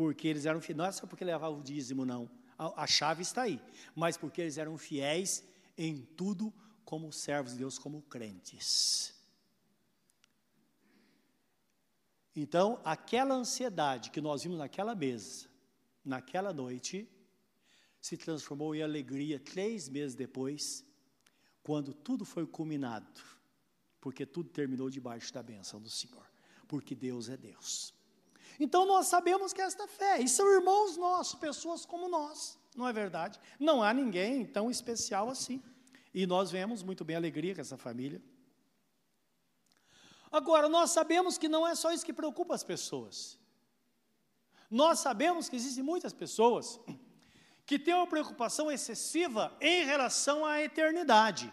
porque 0.00 0.28
eles 0.28 0.46
eram 0.46 0.62
fiéis, 0.62 0.78
não 0.78 0.86
é 0.86 0.92
só 0.92 1.06
porque 1.06 1.22
levavam 1.22 1.60
o 1.60 1.62
dízimo, 1.62 2.06
não, 2.06 2.30
a, 2.56 2.84
a 2.84 2.86
chave 2.86 3.20
está 3.20 3.42
aí, 3.42 3.60
mas 3.94 4.16
porque 4.16 4.40
eles 4.40 4.56
eram 4.56 4.78
fiéis 4.78 5.44
em 5.76 6.00
tudo 6.16 6.50
como 6.86 7.12
servos 7.12 7.52
de 7.52 7.58
Deus, 7.58 7.78
como 7.78 8.00
crentes. 8.00 9.14
Então, 12.34 12.80
aquela 12.82 13.34
ansiedade 13.34 14.10
que 14.10 14.22
nós 14.22 14.42
vimos 14.42 14.56
naquela 14.56 14.94
mesa, 14.94 15.46
naquela 16.02 16.50
noite, 16.50 17.06
se 18.00 18.16
transformou 18.16 18.74
em 18.74 18.82
alegria 18.82 19.38
três 19.38 19.86
meses 19.86 20.14
depois, 20.14 20.82
quando 21.62 21.92
tudo 21.92 22.24
foi 22.24 22.46
culminado 22.46 23.20
porque 24.00 24.24
tudo 24.24 24.48
terminou 24.48 24.88
debaixo 24.88 25.30
da 25.34 25.42
bênção 25.42 25.78
do 25.78 25.90
Senhor, 25.90 26.26
porque 26.66 26.94
Deus 26.94 27.28
é 27.28 27.36
Deus. 27.36 27.99
Então 28.58 28.84
nós 28.84 29.06
sabemos 29.06 29.52
que 29.52 29.60
esta 29.60 29.86
fé, 29.86 30.20
e 30.20 30.28
são 30.28 30.50
irmãos 30.52 30.96
nossos, 30.96 31.34
pessoas 31.34 31.86
como 31.86 32.08
nós, 32.08 32.58
não 32.74 32.86
é 32.86 32.92
verdade? 32.92 33.38
Não 33.58 33.82
há 33.82 33.92
ninguém 33.92 34.44
tão 34.44 34.70
especial 34.70 35.28
assim. 35.28 35.62
E 36.12 36.26
nós 36.26 36.50
vemos 36.50 36.82
muito 36.82 37.04
bem 37.04 37.16
a 37.16 37.18
alegria 37.18 37.54
com 37.54 37.60
essa 37.60 37.76
família. 37.76 38.20
Agora, 40.30 40.68
nós 40.68 40.90
sabemos 40.90 41.38
que 41.38 41.48
não 41.48 41.66
é 41.66 41.74
só 41.74 41.92
isso 41.92 42.04
que 42.04 42.12
preocupa 42.12 42.54
as 42.54 42.62
pessoas. 42.62 43.38
Nós 44.70 45.00
sabemos 45.00 45.48
que 45.48 45.56
existem 45.56 45.82
muitas 45.82 46.12
pessoas 46.12 46.78
que 47.66 47.78
têm 47.78 47.94
uma 47.94 48.06
preocupação 48.06 48.70
excessiva 48.70 49.56
em 49.60 49.84
relação 49.84 50.44
à 50.44 50.62
eternidade. 50.62 51.52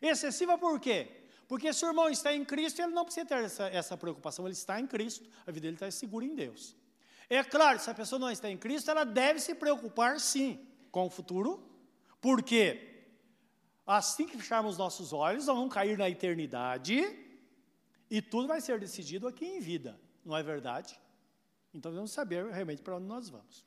Excessiva 0.00 0.58
por 0.58 0.78
quê? 0.80 1.21
Porque 1.52 1.70
se 1.70 1.84
o 1.84 1.88
irmão 1.88 2.08
está 2.08 2.34
em 2.34 2.46
Cristo, 2.46 2.80
ele 2.80 2.92
não 2.92 3.04
precisa 3.04 3.26
ter 3.26 3.44
essa, 3.44 3.64
essa 3.64 3.94
preocupação, 3.94 4.46
ele 4.46 4.54
está 4.54 4.80
em 4.80 4.86
Cristo, 4.86 5.28
a 5.46 5.50
vida 5.50 5.64
dele 5.66 5.74
está 5.74 5.90
segura 5.90 6.24
em 6.24 6.34
Deus. 6.34 6.74
É 7.28 7.44
claro, 7.44 7.78
se 7.78 7.90
a 7.90 7.94
pessoa 7.94 8.18
não 8.18 8.30
está 8.30 8.50
em 8.50 8.56
Cristo, 8.56 8.90
ela 8.90 9.04
deve 9.04 9.38
se 9.38 9.54
preocupar 9.54 10.18
sim 10.18 10.66
com 10.90 11.04
o 11.04 11.10
futuro, 11.10 11.62
porque 12.22 13.04
assim 13.86 14.26
que 14.26 14.38
fecharmos 14.38 14.78
nossos 14.78 15.12
olhos, 15.12 15.46
nós 15.46 15.54
vamos 15.54 15.74
cair 15.74 15.98
na 15.98 16.08
eternidade 16.08 17.04
e 18.08 18.22
tudo 18.22 18.48
vai 18.48 18.62
ser 18.62 18.80
decidido 18.80 19.28
aqui 19.28 19.44
em 19.44 19.60
vida, 19.60 20.00
não 20.24 20.34
é 20.34 20.42
verdade? 20.42 20.98
Então 21.74 21.92
vamos 21.92 22.12
saber 22.12 22.46
realmente 22.46 22.80
para 22.80 22.96
onde 22.96 23.04
nós 23.04 23.28
vamos. 23.28 23.62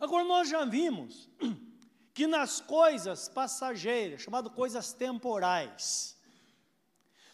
Agora 0.00 0.24
nós 0.24 0.48
já 0.48 0.64
vimos 0.64 1.30
que 2.14 2.26
nas 2.26 2.60
coisas 2.60 3.28
passageiras, 3.28 4.22
chamado 4.22 4.50
coisas 4.50 4.92
temporais, 4.92 6.16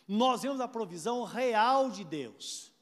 nós 0.06 0.42
vemos 0.42 0.60
a 0.60 0.68
provisão 0.68 1.24
real 1.24 1.90
de 1.90 2.04
Deus. 2.04 2.72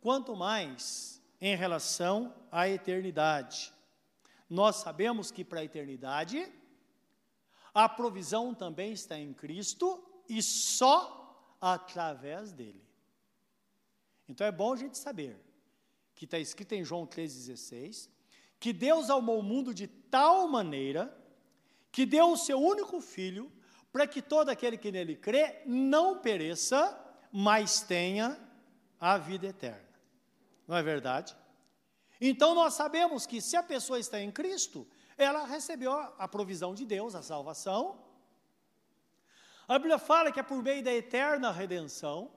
Quanto 0.00 0.34
mais 0.34 1.14
em 1.40 1.54
relação 1.56 2.34
à 2.50 2.68
eternidade. 2.68 3.70
Nós 4.48 4.76
sabemos 4.76 5.30
que 5.30 5.44
para 5.44 5.60
a 5.60 5.64
eternidade, 5.64 6.50
a 7.74 7.86
provisão 7.86 8.54
também 8.54 8.92
está 8.92 9.18
em 9.18 9.34
Cristo 9.34 10.02
e 10.26 10.42
só 10.42 11.56
através 11.60 12.52
dele. 12.52 12.82
Então 14.26 14.46
é 14.46 14.52
bom 14.52 14.72
a 14.72 14.76
gente 14.76 14.96
saber 14.96 15.38
que 16.14 16.24
está 16.24 16.38
escrito 16.38 16.72
em 16.72 16.84
João 16.84 17.06
3,16 17.06 18.08
que 18.58 18.72
Deus 18.72 19.10
amou 19.10 19.40
o 19.40 19.42
mundo 19.42 19.74
de 19.74 19.86
tal 20.14 20.46
maneira 20.46 21.12
que 21.90 22.06
deu 22.06 22.30
o 22.30 22.36
seu 22.36 22.56
único 22.56 23.00
filho 23.00 23.50
para 23.90 24.06
que 24.06 24.22
todo 24.22 24.48
aquele 24.48 24.78
que 24.78 24.92
nele 24.92 25.16
crê 25.16 25.60
não 25.66 26.20
pereça, 26.20 26.96
mas 27.32 27.80
tenha 27.80 28.38
a 29.00 29.18
vida 29.18 29.48
eterna. 29.48 29.88
Não 30.68 30.76
é 30.76 30.82
verdade? 30.84 31.36
Então 32.20 32.54
nós 32.54 32.74
sabemos 32.74 33.26
que 33.26 33.40
se 33.40 33.56
a 33.56 33.62
pessoa 33.62 33.98
está 33.98 34.20
em 34.20 34.30
Cristo, 34.30 34.86
ela 35.18 35.44
recebeu 35.46 35.92
a 35.92 36.28
provisão 36.28 36.76
de 36.76 36.86
Deus, 36.86 37.16
a 37.16 37.22
salvação. 37.22 37.98
A 39.66 39.80
Bíblia 39.80 39.98
fala 39.98 40.30
que 40.30 40.38
é 40.38 40.44
por 40.44 40.62
meio 40.62 40.84
da 40.84 40.94
eterna 40.94 41.50
redenção. 41.50 42.30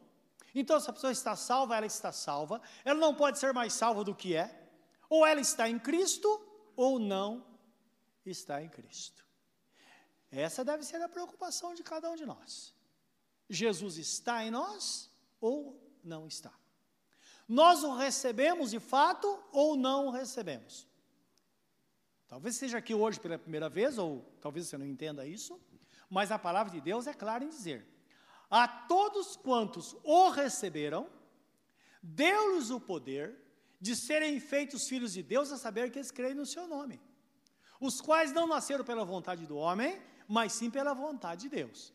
Então, 0.55 0.79
se 0.79 0.89
a 0.89 0.93
pessoa 0.93 1.11
está 1.11 1.35
salva, 1.35 1.77
ela 1.77 1.85
está 1.85 2.11
salva. 2.11 2.59
Ela 2.83 2.99
não 2.99 3.13
pode 3.13 3.37
ser 3.37 3.53
mais 3.53 3.73
salva 3.73 4.03
do 4.03 4.15
que 4.15 4.35
é. 4.35 4.67
Ou 5.07 5.23
ela 5.23 5.39
está 5.41 5.69
em 5.69 5.77
Cristo, 5.77 6.27
ou 6.75 6.97
não 6.97 7.45
está 8.29 8.61
em 8.61 8.69
Cristo. 8.69 9.25
Essa 10.31 10.63
deve 10.63 10.83
ser 10.83 11.01
a 11.01 11.09
preocupação 11.09 11.73
de 11.73 11.83
cada 11.83 12.09
um 12.09 12.15
de 12.15 12.25
nós. 12.25 12.73
Jesus 13.49 13.97
está 13.97 14.43
em 14.43 14.51
nós 14.51 15.09
ou 15.39 15.79
não 16.03 16.27
está? 16.27 16.53
Nós 17.47 17.83
o 17.83 17.95
recebemos 17.95 18.71
de 18.71 18.79
fato 18.79 19.41
ou 19.51 19.77
não 19.77 20.07
o 20.07 20.11
recebemos? 20.11 20.87
Talvez 22.27 22.57
seja 22.57 22.77
aqui 22.77 22.93
hoje 22.93 23.19
pela 23.19 23.39
primeira 23.39 23.69
vez, 23.69 23.97
ou 23.97 24.21
talvez 24.41 24.67
você 24.67 24.77
não 24.77 24.85
entenda 24.85 25.25
isso, 25.25 25.59
mas 26.09 26.29
a 26.29 26.37
palavra 26.37 26.73
de 26.73 26.81
Deus 26.81 27.07
é 27.07 27.13
clara 27.13 27.45
em 27.45 27.49
dizer: 27.49 27.87
a 28.49 28.67
todos 28.67 29.37
quantos 29.37 29.95
o 30.03 30.29
receberam, 30.29 31.09
deu-lhes 32.03 32.69
o 32.69 32.81
poder 32.81 33.37
de 33.79 33.95
serem 33.95 34.39
feitos 34.39 34.87
filhos 34.89 35.13
de 35.13 35.23
Deus, 35.23 35.51
a 35.51 35.57
saber 35.57 35.89
que 35.89 35.99
eles 35.99 36.11
creem 36.11 36.33
no 36.33 36.45
seu 36.45 36.67
nome, 36.67 36.99
os 37.79 38.01
quais 38.01 38.31
não 38.31 38.47
nasceram 38.47 38.83
pela 38.83 39.05
vontade 39.05 39.45
do 39.45 39.57
homem, 39.57 40.01
mas 40.27 40.53
sim 40.53 40.69
pela 40.69 40.93
vontade 40.93 41.43
de 41.43 41.49
Deus. 41.49 41.93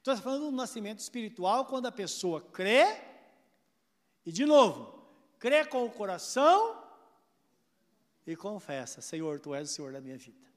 Então, 0.00 0.14
está 0.14 0.24
falando 0.24 0.50
do 0.50 0.56
nascimento 0.56 0.98
espiritual, 0.98 1.66
quando 1.66 1.86
a 1.86 1.92
pessoa 1.92 2.40
crê, 2.40 3.00
e 4.26 4.32
de 4.32 4.44
novo, 4.44 5.02
crê 5.38 5.64
com 5.64 5.84
o 5.84 5.90
coração 5.90 6.82
e 8.26 8.36
confessa: 8.36 9.00
Senhor, 9.00 9.40
tu 9.40 9.54
és 9.54 9.70
o 9.70 9.72
Senhor 9.72 9.92
da 9.92 10.00
minha 10.00 10.18
vida. 10.18 10.50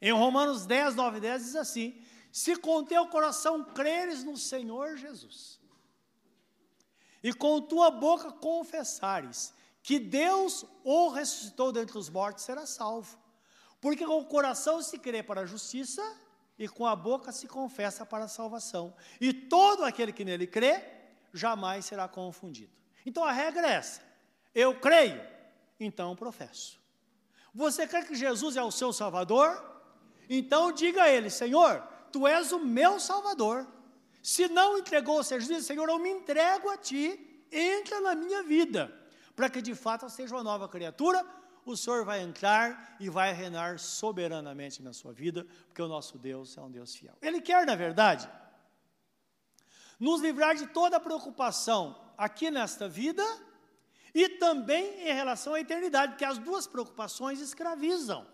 Em 0.00 0.12
Romanos 0.12 0.66
10, 0.66 0.94
9 0.94 1.18
e 1.18 1.20
10 1.20 1.44
diz 1.44 1.56
assim: 1.56 2.02
Se 2.30 2.56
com 2.56 2.84
teu 2.84 3.06
coração 3.08 3.64
creres 3.64 4.22
no 4.22 4.36
Senhor 4.36 4.96
Jesus, 4.96 5.58
e 7.22 7.32
com 7.32 7.60
tua 7.60 7.90
boca 7.90 8.30
confessares 8.30 9.52
que 9.82 9.98
Deus 9.98 10.64
o 10.84 11.08
ressuscitou 11.08 11.72
dentre 11.72 11.96
os 11.96 12.08
mortos, 12.08 12.44
será 12.44 12.66
salvo. 12.66 13.18
Porque 13.80 14.04
com 14.04 14.18
o 14.18 14.24
coração 14.24 14.82
se 14.82 14.98
crê 14.98 15.22
para 15.22 15.42
a 15.42 15.46
justiça 15.46 16.02
e 16.58 16.68
com 16.68 16.86
a 16.86 16.96
boca 16.96 17.30
se 17.30 17.46
confessa 17.46 18.04
para 18.04 18.24
a 18.24 18.28
salvação. 18.28 18.94
E 19.20 19.32
todo 19.32 19.84
aquele 19.84 20.12
que 20.12 20.24
nele 20.24 20.46
crê 20.46 20.82
jamais 21.32 21.84
será 21.84 22.08
confundido. 22.08 22.72
Então 23.06 23.24
a 23.24 23.32
regra 23.32 23.68
é 23.68 23.74
essa: 23.74 24.02
eu 24.54 24.78
creio, 24.80 25.20
então 25.78 26.16
professo. 26.16 26.78
Você 27.54 27.86
crê 27.86 28.02
que 28.02 28.14
Jesus 28.14 28.56
é 28.56 28.62
o 28.62 28.70
seu 28.70 28.92
Salvador? 28.92 29.64
Então 30.28 30.72
diga 30.72 31.04
a 31.04 31.08
Ele: 31.08 31.30
Senhor, 31.30 31.82
Tu 32.12 32.26
és 32.26 32.52
o 32.52 32.58
meu 32.58 32.98
Salvador. 32.98 33.66
Se 34.22 34.48
não 34.48 34.78
entregou, 34.78 35.16
ou 35.16 35.24
seja, 35.24 35.46
diz, 35.46 35.64
Senhor, 35.64 35.88
eu 35.88 35.98
me 35.98 36.10
entrego 36.10 36.68
a 36.68 36.76
Ti, 36.76 37.44
entra 37.50 38.00
na 38.00 38.14
minha 38.14 38.42
vida, 38.42 38.92
para 39.34 39.48
que 39.48 39.62
de 39.62 39.74
fato 39.74 40.04
eu 40.04 40.10
seja 40.10 40.34
uma 40.34 40.42
nova 40.42 40.68
criatura, 40.68 41.24
o 41.64 41.76
Senhor 41.76 42.04
vai 42.04 42.20
entrar 42.20 42.96
e 42.98 43.08
vai 43.08 43.32
reinar 43.32 43.78
soberanamente 43.78 44.82
na 44.82 44.92
sua 44.92 45.12
vida, 45.12 45.46
porque 45.66 45.82
o 45.82 45.88
nosso 45.88 46.18
Deus 46.18 46.56
é 46.56 46.60
um 46.60 46.70
Deus 46.70 46.94
fiel. 46.94 47.14
Ele 47.20 47.40
quer, 47.40 47.66
na 47.66 47.74
verdade, 47.74 48.28
nos 49.98 50.20
livrar 50.20 50.54
de 50.54 50.66
toda 50.68 51.00
preocupação 51.00 51.98
aqui 52.16 52.50
nesta 52.50 52.88
vida 52.88 53.24
e 54.14 54.28
também 54.28 55.08
em 55.08 55.12
relação 55.12 55.54
à 55.54 55.60
eternidade, 55.60 56.12
porque 56.12 56.24
as 56.24 56.38
duas 56.38 56.66
preocupações 56.66 57.40
escravizam. 57.40 58.26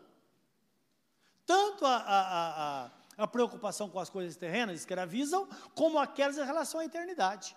Tanto 1.47 1.85
a, 1.85 1.97
a, 1.97 2.85
a, 2.85 2.91
a 3.19 3.27
preocupação 3.27 3.91
com 3.91 3.99
as 3.99 4.09
coisas 4.09 4.37
terrenas 4.37 4.81
escravizam, 4.81 5.49
como 5.75 5.99
aquelas 5.99 6.39
em 6.39 6.45
relação 6.45 6.81
à 6.81 6.85
eternidade. 6.85 7.57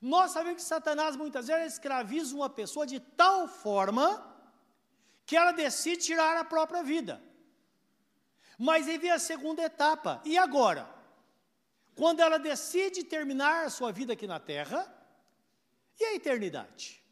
Nós 0.00 0.32
sabemos 0.32 0.62
que 0.62 0.68
Satanás 0.68 1.14
muitas 1.14 1.46
vezes 1.46 1.74
escraviza 1.74 2.34
uma 2.34 2.50
pessoa 2.50 2.84
de 2.84 2.98
tal 2.98 3.46
forma 3.46 4.31
que 5.32 5.36
ela 5.38 5.52
decide 5.52 6.02
tirar 6.02 6.36
a 6.36 6.44
própria 6.44 6.82
vida. 6.82 7.14
Mas 8.58 8.86
aí 8.86 8.98
vem 8.98 9.10
a 9.10 9.18
segunda 9.18 9.62
etapa. 9.62 10.20
E 10.26 10.36
agora? 10.36 10.86
Quando 11.94 12.20
ela 12.20 12.38
decide 12.38 13.02
terminar 13.02 13.64
a 13.64 13.70
sua 13.70 13.90
vida 13.90 14.12
aqui 14.12 14.26
na 14.26 14.38
terra, 14.38 14.80
e 15.98 16.04
a 16.04 16.14
eternidade? 16.14 17.02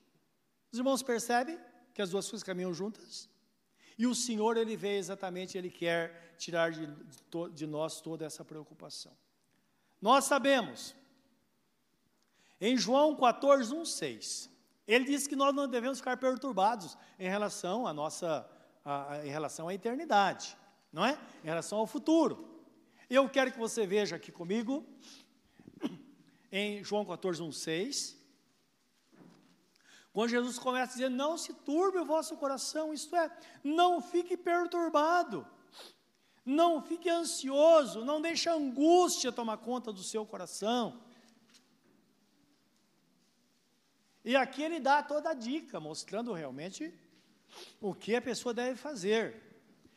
Os 0.71 0.79
irmãos 0.79 1.03
percebem 1.03 1.59
que 1.95 2.03
as 2.03 2.11
duas 2.11 2.29
coisas 2.29 2.45
caminham 2.45 2.75
juntas? 2.75 3.27
E 3.97 4.07
o 4.07 4.15
Senhor, 4.15 4.59
Ele 4.59 4.77
vê 4.77 4.99
exatamente, 4.99 5.57
Ele 5.57 5.71
quer 5.71 6.35
tirar 6.37 6.73
de, 6.73 6.87
de 7.55 7.67
nós 7.67 8.03
toda 8.03 8.27
essa 8.27 8.45
preocupação. 8.45 9.17
Nós 9.99 10.27
sabemos, 10.27 10.95
em 12.61 12.77
João 12.77 13.17
14, 13.17 13.75
1, 13.75 13.85
6, 13.87 14.51
ele 14.93 15.05
diz 15.05 15.29
que 15.29 15.37
nós 15.37 15.55
não 15.55 15.69
devemos 15.69 15.99
ficar 15.99 16.17
perturbados 16.17 16.99
em 17.17 17.29
relação 17.29 17.87
à 17.87 17.95
nossa, 17.95 18.45
a, 18.85 19.13
a, 19.13 19.27
em 19.27 19.31
relação 19.31 19.69
à 19.69 19.75
eternidade, 19.75 20.57
não 20.93 21.05
é? 21.05 21.17
Em 21.45 21.47
relação 21.47 21.79
ao 21.79 21.87
futuro. 21.87 22.49
Eu 23.09 23.29
quero 23.29 23.53
que 23.53 23.59
você 23.59 23.87
veja 23.87 24.17
aqui 24.17 24.33
comigo, 24.33 24.85
em 26.51 26.83
João 26.83 27.05
14, 27.05 27.41
1, 27.41 27.53
6, 27.53 28.21
quando 30.13 30.31
Jesus 30.31 30.59
começa 30.59 30.93
a 30.93 30.95
dizer: 30.95 31.09
Não 31.09 31.39
se 31.39 31.53
turbe 31.53 31.99
o 31.99 32.05
vosso 32.05 32.37
coração, 32.37 32.93
isto 32.93 33.15
é, 33.15 33.31
não 33.63 34.01
fique 34.01 34.37
perturbado, 34.37 35.47
não 36.45 36.83
fique 36.83 37.09
ansioso, 37.09 38.05
não 38.05 38.21
deixe 38.21 38.49
a 38.49 38.55
angústia 38.55 39.31
tomar 39.31 39.59
conta 39.59 39.93
do 39.93 40.03
seu 40.03 40.27
coração. 40.27 41.01
E 44.25 44.37
aqui 44.37 44.63
ele 44.63 44.81
dá 44.81 45.03
toda 45.03 45.31
a 45.31 45.35
dica, 45.35 45.81
mostrando 45.81 46.33
realmente 46.33 46.93
o 47.81 47.95
que 47.95 48.15
a 48.15 48.23
pessoa 48.23 48.53
deve 48.53 48.77
fazer. 48.77 49.43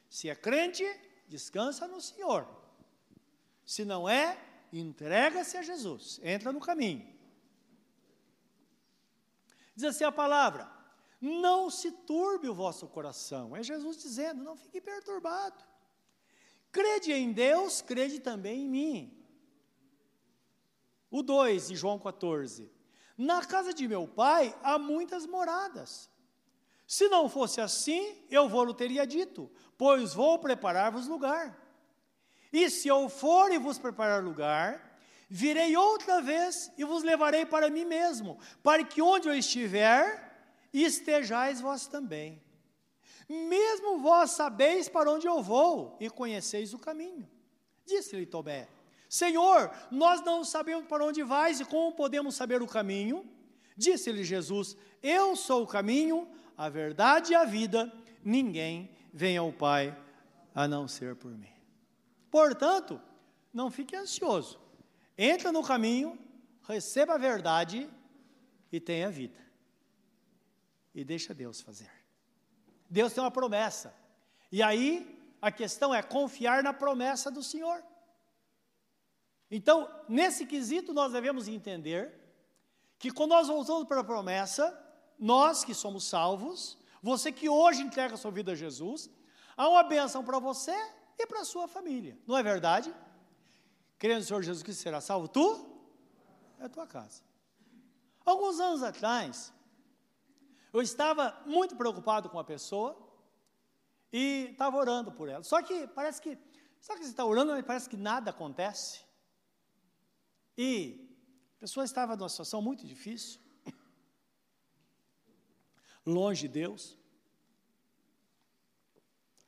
Se 0.09 0.29
é 0.29 0.36
crente, 0.36 0.86
descansa 1.27 1.88
no 1.88 1.99
Senhor. 1.99 2.47
Se 3.65 3.83
não 3.83 4.07
é, 4.07 4.38
entrega-se 4.71 5.57
a 5.57 5.62
Jesus, 5.62 6.19
entra 6.23 6.51
no 6.51 6.59
caminho. 6.59 7.07
Diz 9.75 9.86
assim 9.86 10.03
a 10.03 10.12
palavra: 10.12 10.71
não 11.19 11.69
se 11.69 11.91
turbe 11.91 12.47
o 12.47 12.53
vosso 12.53 12.88
coração. 12.88 13.55
É 13.55 13.63
Jesus 13.63 13.97
dizendo: 13.97 14.43
não 14.43 14.55
fique 14.55 14.79
perturbado. 14.81 15.63
Crede 16.71 17.12
em 17.12 17.31
Deus, 17.31 17.81
crede 17.81 18.19
também 18.19 18.65
em 18.65 18.69
mim. 18.69 19.25
O 21.09 21.21
2 21.21 21.67
de 21.67 21.75
João 21.75 21.99
14. 21.99 22.69
Na 23.17 23.45
casa 23.45 23.73
de 23.73 23.88
meu 23.88 24.08
pai 24.08 24.56
há 24.63 24.78
muitas 24.78 25.26
moradas. 25.26 26.10
Se 26.88 27.08
não 27.08 27.30
fosse 27.30 27.62
assim, 27.62 28.17
eu 28.30 28.49
vou-lhe 28.49 28.73
teria 28.73 29.06
dito, 29.06 29.49
pois 29.78 30.13
vou 30.13 30.39
preparar-vos 30.39 31.08
lugar. 31.08 31.58
E 32.52 32.69
se 32.69 32.88
eu 32.88 33.10
for 33.10 33.52
e 33.52 33.58
vos 33.58 33.80
preparar 33.80 34.23
lugar, 34.23 34.99
virei 35.30 35.76
outra 35.76 36.21
vez 36.21 36.71
e 36.78 36.84
vos 36.84 37.04
levarei 37.04 37.45
para 37.45 37.69
mim 37.69 37.86
mesmo, 37.86 38.38
para 38.62 38.84
que 38.84 39.02
onde 39.02 39.28
eu 39.28 39.34
estiver, 39.34 40.32
estejais 40.71 41.62
vós 41.62 41.88
também. 41.88 42.41
Mesmo 43.28 43.99
vós 43.99 44.32
sabeis 44.32 44.89
para 44.89 45.12
onde 45.12 45.28
eu 45.28 45.41
vou 45.41 45.97
e 45.99 46.10
conheceis 46.10 46.73
o 46.73 46.80
caminho. 46.80 47.28
Disse-lhe 47.86 48.26
Tomé: 48.26 48.67
Senhor, 49.13 49.71
nós 49.91 50.23
não 50.23 50.43
sabemos 50.43 50.88
para 50.88 51.06
onde 51.06 51.21
vais 51.21 51.60
e 51.60 51.65
como 51.65 51.91
podemos 51.91 52.34
saber 52.34 52.63
o 52.63 52.67
caminho. 52.67 53.23
Disse-lhe 53.78 54.23
Jesus: 54.23 54.76
Eu 55.04 55.36
sou 55.36 55.62
o 55.62 55.67
caminho, 55.67 56.28
a 56.58 56.67
verdade 56.67 57.34
e 57.34 57.36
a 57.36 57.45
vida. 57.45 57.93
Ninguém 58.23 58.89
vem 59.13 59.38
ao 59.38 59.54
Pai 59.54 59.95
a 60.56 60.67
não 60.67 60.88
ser 60.88 61.15
por 61.15 61.30
mim. 61.30 61.54
Portanto, 62.32 62.99
não 63.54 63.69
fique 63.69 63.95
ansioso. 63.95 64.60
Entra 65.15 65.52
no 65.52 65.62
caminho, 65.62 66.17
receba 66.63 67.13
a 67.13 67.19
verdade 67.19 67.88
e 68.71 68.80
tenha 68.80 69.12
vida. 69.12 69.39
E 70.91 71.04
deixa 71.04 71.36
Deus 71.36 71.62
fazer. 71.62 71.91
Deus 72.89 73.13
tem 73.13 73.23
uma 73.23 73.30
promessa. 73.30 73.93
E 74.52 74.63
aí 74.63 75.23
a 75.39 75.52
questão 75.52 75.93
é 75.93 76.02
confiar 76.02 76.63
na 76.63 76.73
promessa 76.73 77.30
do 77.30 77.43
Senhor. 77.43 77.92
Então, 79.56 79.88
nesse 80.10 80.48
quesito, 80.48 80.96
nós 80.96 81.12
devemos 81.12 81.48
entender 81.48 82.12
que 82.98 83.12
quando 83.12 83.30
nós 83.34 83.48
voltamos 83.48 83.88
para 83.88 84.00
a 84.00 84.04
promessa, 84.04 84.66
nós 85.20 85.63
que 85.63 85.76
somos 85.76 86.06
salvos, 86.06 86.76
você 87.04 87.32
que 87.32 87.48
hoje 87.48 87.84
entrega 87.84 88.16
a 88.16 88.18
sua 88.18 88.32
vida 88.32 88.54
a 88.54 88.56
Jesus, 88.56 89.12
há 89.56 89.70
uma 89.70 89.84
bênção 89.84 90.26
para 90.26 90.39
você 90.39 90.76
e 91.20 91.28
para 91.28 91.42
a 91.42 91.46
sua 91.46 91.68
família. 91.68 92.18
Não 92.26 92.36
é 92.36 92.42
verdade? 92.42 92.92
Crendo 94.00 94.22
no 94.22 94.26
Senhor 94.26 94.42
Jesus 94.42 94.63
que 94.63 94.74
será 94.74 95.00
salvo 95.00 95.28
tu 95.28 95.70
é 96.60 96.66
a 96.66 96.70
tua 96.70 96.88
casa. 96.88 97.22
Alguns 98.26 98.60
anos 98.60 98.82
atrás, 98.82 99.54
eu 100.74 100.82
estava 100.82 101.39
muito 101.46 101.76
preocupado 101.76 102.28
com 102.28 102.39
a 102.39 102.44
pessoa 102.44 102.98
e 104.12 104.50
estava 104.52 104.78
orando 104.78 105.12
por 105.12 105.30
ela. 105.30 105.44
Só 105.44 105.62
que 105.62 105.86
parece 105.89 106.20
que, 106.20 106.39
sabe 106.82 107.02
que 107.02 107.06
você 107.06 107.12
está 107.12 107.24
orando 107.24 107.56
e 107.56 107.62
parece 107.62 107.88
que 107.88 107.98
nada 107.98 108.32
acontece? 108.32 109.12
E 110.58 111.00
a 111.58 111.60
pessoa 111.60 111.84
estava 111.84 112.16
numa 112.16 112.30
situação 112.30 112.62
muito 112.62 112.86
difícil, 112.86 113.39
longe 116.06 116.42
de 116.42 116.48
Deus. 116.48 116.98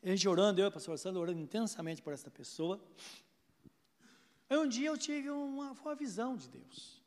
A 0.02 0.10
gente 0.10 0.28
orando, 0.28 0.62
eu 0.62 0.66
e 0.66 0.70
o 0.70 0.72
pastor 0.72 0.98
Sandro 0.98 1.22
orando 1.22 1.40
intensamente 1.40 2.02
por 2.02 2.14
essa 2.14 2.30
pessoa. 2.30 2.80
Aí 4.50 4.58
um 4.58 4.68
dia 4.68 4.88
eu 4.88 4.98
tive 4.98 5.30
uma, 5.30 5.72
uma 5.72 5.96
visão 5.96 6.38
de 6.38 6.48
Deus. 6.48 7.04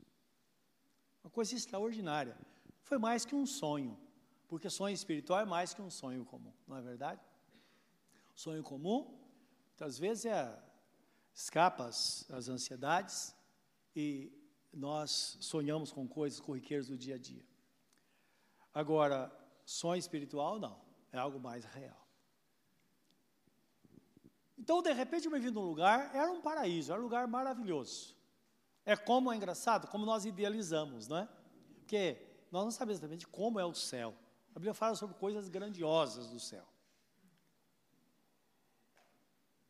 Uma 1.23 1.31
coisa 1.31 1.55
extraordinária. 1.55 2.37
Foi 2.83 2.97
mais 2.97 3.23
que 3.25 3.33
um 3.33 3.45
sonho. 3.45 3.97
Porque 4.47 4.69
sonho 4.69 4.93
espiritual 4.93 5.39
é 5.39 5.45
mais 5.45 5.73
que 5.73 5.81
um 5.81 5.89
sonho 5.89 6.25
comum, 6.25 6.51
não 6.67 6.75
é 6.75 6.81
verdade? 6.81 7.21
Sonho 8.33 8.63
comum, 8.63 9.05
muitas 9.67 9.99
vezes 9.99 10.25
é 10.25 10.59
escapa 11.33 11.85
as, 11.85 12.29
as 12.31 12.49
ansiedades 12.49 13.35
e 13.99 14.31
nós 14.71 15.37
sonhamos 15.41 15.91
com 15.91 16.07
coisas 16.07 16.39
corriqueiras 16.39 16.87
do 16.87 16.97
dia 16.97 17.15
a 17.15 17.17
dia. 17.17 17.45
Agora, 18.73 19.29
sonho 19.65 19.99
espiritual 19.99 20.57
não, 20.57 20.79
é 21.11 21.17
algo 21.17 21.39
mais 21.39 21.65
real. 21.65 22.07
Então, 24.57 24.81
de 24.81 24.93
repente, 24.93 25.25
eu 25.25 25.31
me 25.31 25.39
vi 25.39 25.51
num 25.51 25.65
lugar, 25.65 26.15
era 26.15 26.31
um 26.31 26.41
paraíso, 26.41 26.91
era 26.91 27.01
um 27.01 27.03
lugar 27.03 27.27
maravilhoso. 27.27 28.15
É 28.85 28.95
como 28.95 29.31
é 29.31 29.35
engraçado, 29.35 29.87
como 29.87 30.05
nós 30.05 30.25
idealizamos, 30.25 31.07
não 31.07 31.17
é? 31.17 31.29
Porque 31.79 32.17
nós 32.51 32.63
não 32.63 32.71
sabemos 32.71 32.99
exatamente 32.99 33.27
como 33.27 33.59
é 33.59 33.65
o 33.65 33.73
céu. 33.73 34.15
A 34.55 34.59
Bíblia 34.59 34.73
fala 34.73 34.95
sobre 34.95 35.15
coisas 35.17 35.49
grandiosas 35.49 36.29
do 36.29 36.39
céu. 36.39 36.65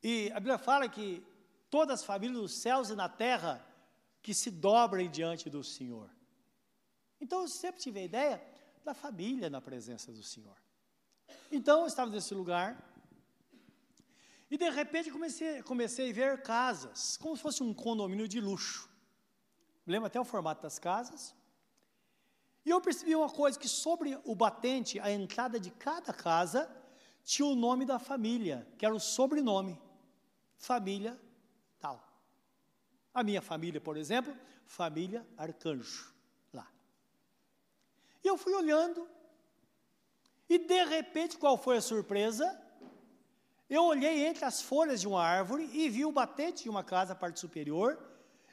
E 0.03 0.31
a 0.31 0.35
Bíblia 0.35 0.57
fala 0.57 0.87
que 0.87 1.25
todas 1.69 2.01
as 2.01 2.05
famílias 2.05 2.39
dos 2.39 2.53
céus 2.53 2.89
e 2.89 2.95
na 2.95 3.09
terra 3.09 3.65
que 4.21 4.33
se 4.33 4.51
dobrem 4.51 5.09
diante 5.09 5.49
do 5.49 5.63
Senhor. 5.63 6.09
Então 7.19 7.41
eu 7.41 7.47
sempre 7.47 7.81
tive 7.81 7.99
a 7.99 8.03
ideia 8.03 8.43
da 8.83 8.93
família 8.93 9.49
na 9.49 9.61
presença 9.61 10.11
do 10.11 10.23
Senhor. 10.23 10.57
Então 11.51 11.81
eu 11.81 11.87
estava 11.87 12.09
nesse 12.09 12.33
lugar 12.33 12.85
e 14.49 14.57
de 14.57 14.69
repente 14.69 15.11
comecei, 15.11 15.61
comecei 15.63 16.09
a 16.09 16.13
ver 16.13 16.41
casas, 16.41 17.17
como 17.17 17.35
se 17.35 17.41
fosse 17.41 17.61
um 17.61 17.73
condomínio 17.73 18.27
de 18.27 18.41
luxo. 18.41 18.89
Lembra 19.85 20.07
até 20.07 20.19
o 20.19 20.25
formato 20.25 20.61
das 20.61 20.79
casas? 20.79 21.35
E 22.65 22.69
eu 22.69 22.81
percebi 22.81 23.15
uma 23.15 23.29
coisa, 23.29 23.57
que 23.57 23.67
sobre 23.67 24.19
o 24.23 24.35
batente, 24.35 24.99
a 24.99 25.11
entrada 25.11 25.59
de 25.59 25.71
cada 25.71 26.13
casa, 26.13 26.69
tinha 27.23 27.47
o 27.47 27.55
nome 27.55 27.85
da 27.85 27.99
família, 27.99 28.67
que 28.77 28.85
era 28.85 28.93
o 28.93 28.99
sobrenome. 28.99 29.79
Família. 30.57 31.19
A 33.13 33.23
minha 33.23 33.41
família, 33.41 33.81
por 33.81 33.97
exemplo, 33.97 34.35
família 34.65 35.25
Arcanjo, 35.37 36.13
lá. 36.53 36.67
E 38.23 38.27
eu 38.27 38.37
fui 38.37 38.53
olhando, 38.53 39.07
e 40.47 40.57
de 40.57 40.83
repente, 40.85 41.37
qual 41.37 41.57
foi 41.57 41.77
a 41.77 41.81
surpresa? 41.81 42.59
Eu 43.69 43.83
olhei 43.83 44.25
entre 44.25 44.45
as 44.45 44.61
folhas 44.61 45.01
de 45.01 45.07
uma 45.07 45.23
árvore 45.23 45.69
e 45.73 45.89
vi 45.89 46.05
o 46.05 46.11
batente 46.11 46.63
de 46.63 46.69
uma 46.69 46.83
casa, 46.83 47.15
parte 47.15 47.39
superior, 47.39 47.99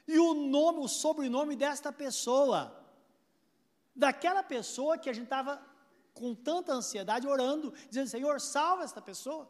e 0.07 0.19
o 0.19 0.33
nome, 0.33 0.79
o 0.79 0.87
sobrenome 0.87 1.55
desta 1.55 1.91
pessoa 1.91 2.77
daquela 3.97 4.43
pessoa 4.43 4.95
que 4.95 5.09
a 5.09 5.13
gente 5.13 5.23
estava 5.23 5.59
com 6.13 6.35
tanta 6.35 6.71
ansiedade 6.71 7.27
orando, 7.27 7.73
dizendo: 7.89 8.07
Senhor, 8.07 8.39
salva 8.39 8.83
esta 8.83 9.01
pessoa. 9.01 9.49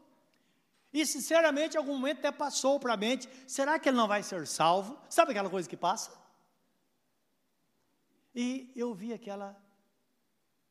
E 0.93 1.05
sinceramente, 1.05 1.77
algum 1.77 1.93
momento 1.93 2.19
até 2.19 2.31
passou 2.31 2.79
para 2.79 2.93
a 2.93 2.97
mente: 2.97 3.27
será 3.45 3.77
que 3.77 3.89
ele 3.89 3.97
não 3.97 4.07
vai 4.07 4.23
ser 4.23 4.47
salvo? 4.47 4.97
Sabe 5.09 5.31
aquela 5.31 5.49
coisa 5.49 5.67
que 5.67 5.77
passa? 5.77 6.11
E 8.33 8.71
eu 8.75 8.93
vi 8.93 9.13
aquela. 9.13 9.55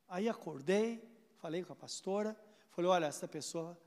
Aí 0.09 0.29
acordei, 0.29 1.03
falei 1.37 1.63
com 1.63 1.73
a 1.73 1.77
pastora, 1.77 2.39
falei: 2.71 2.91
olha, 2.91 3.07
essa 3.07 3.29
pessoa, 3.29 3.79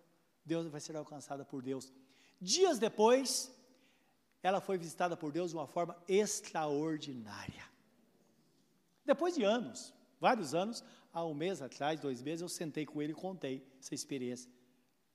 Deus 0.45 0.67
vai 0.67 0.81
ser 0.81 0.95
alcançada 0.95 1.43
por 1.43 1.61
Deus. 1.61 1.91
Dias 2.39 2.77
depois, 2.77 3.51
ela 4.41 4.61
foi 4.61 4.77
visitada 4.77 5.17
por 5.17 5.31
Deus 5.31 5.51
de 5.51 5.57
uma 5.57 5.67
forma 5.67 5.97
extraordinária. 6.07 7.65
Depois 9.05 9.33
de 9.33 9.43
anos, 9.43 9.93
vários 10.19 10.53
anos, 10.53 10.83
há 11.11 11.25
um 11.25 11.33
mês 11.33 11.61
atrás, 11.61 11.99
dois 11.99 12.21
meses, 12.21 12.41
eu 12.41 12.49
sentei 12.49 12.85
com 12.85 13.01
ele 13.01 13.13
e 13.13 13.15
contei 13.15 13.65
essa 13.79 13.95
experiência 13.95 14.49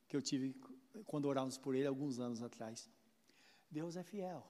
que 0.08 0.16
eu 0.16 0.20
tive 0.20 0.54
quando 1.06 1.26
orávamos 1.26 1.58
por 1.58 1.74
ele 1.74 1.86
alguns 1.86 2.18
anos 2.18 2.42
atrás. 2.42 2.90
Deus 3.70 3.96
é 3.96 4.02
fiel. 4.02 4.46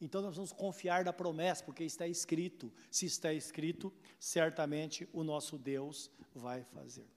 Então 0.00 0.20
nós 0.20 0.36
vamos 0.36 0.52
confiar 0.52 1.04
na 1.04 1.12
promessa, 1.12 1.64
porque 1.64 1.84
está 1.84 2.06
escrito. 2.06 2.72
Se 2.90 3.06
está 3.06 3.32
escrito, 3.32 3.92
certamente 4.18 5.08
o 5.12 5.24
nosso 5.24 5.58
Deus 5.58 6.10
vai 6.34 6.62
fazer. 6.64 7.08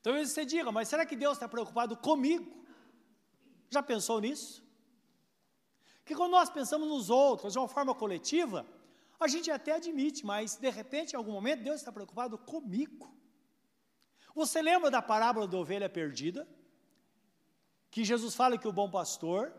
Então 0.00 0.12
você 0.24 0.44
diga, 0.44 0.70
mas 0.70 0.88
será 0.88 1.06
que 1.06 1.16
Deus 1.16 1.34
está 1.34 1.48
preocupado 1.48 1.96
comigo? 1.96 2.64
Já 3.70 3.82
pensou 3.82 4.20
nisso? 4.20 4.62
Que 6.04 6.14
quando 6.14 6.32
nós 6.32 6.50
pensamos 6.50 6.88
nos 6.88 7.08
outros 7.08 7.52
de 7.52 7.58
uma 7.58 7.68
forma 7.68 7.94
coletiva, 7.94 8.66
a 9.18 9.28
gente 9.28 9.50
até 9.50 9.72
admite, 9.72 10.26
mas 10.26 10.56
de 10.56 10.68
repente, 10.68 11.12
em 11.12 11.16
algum 11.16 11.32
momento, 11.32 11.62
Deus 11.62 11.76
está 11.76 11.92
preocupado 11.92 12.36
comigo. 12.36 13.21
Você 14.34 14.62
lembra 14.62 14.90
da 14.90 15.02
parábola 15.02 15.46
da 15.46 15.56
ovelha 15.56 15.88
perdida? 15.88 16.48
Que 17.90 18.04
Jesus 18.04 18.34
fala 18.34 18.56
que 18.56 18.66
o 18.66 18.72
bom 18.72 18.90
pastor, 18.90 19.52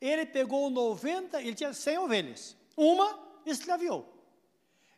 ele 0.00 0.24
pegou 0.24 0.70
90, 0.70 1.40
ele 1.42 1.54
tinha 1.54 1.72
100 1.72 1.98
ovelhas, 1.98 2.56
uma 2.76 3.18
extraviou. 3.44 4.16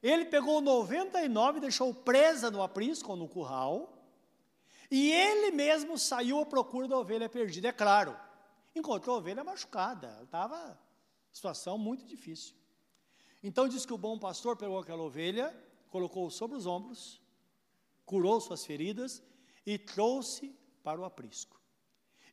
Ele 0.03 0.27
pegou 0.27 0.61
99 0.61 1.59
e 1.59 1.61
deixou 1.61 1.95
presa 1.95 2.51
no 2.51 2.63
aprisco 2.63 3.17
no 3.17 3.29
curral, 3.29 3.93
e 4.91 5.11
ele 5.11 5.53
mesmo 5.53 5.97
saiu 5.97 6.41
à 6.41 6.45
procura 6.45 6.87
da 6.87 6.99
ovelha 6.99 7.27
perdida, 7.29 7.69
é 7.69 7.73
claro. 7.73 8.15
Encontrou 8.75 9.17
a 9.17 9.19
ovelha 9.21 9.43
machucada, 9.43 10.21
estava 10.23 10.79
em 11.31 11.35
situação 11.35 11.79
muito 11.79 12.05
difícil. 12.05 12.55
Então 13.43 13.67
diz 13.67 13.87
que 13.87 13.95
o 13.95 13.99
bom 13.99 14.19
pastor 14.19 14.55
pegou 14.55 14.79
aquela 14.79 15.03
ovelha, 15.03 15.57
colocou 15.89 16.31
sobre 16.31 16.59
os 16.59 16.67
ombros, 16.67 17.22
curou 18.05 18.41
suas 18.41 18.65
feridas 18.65 19.23
e 19.65 19.79
trouxe 19.79 20.55
para 20.83 21.01
o 21.01 21.05
aprisco. 21.05 21.61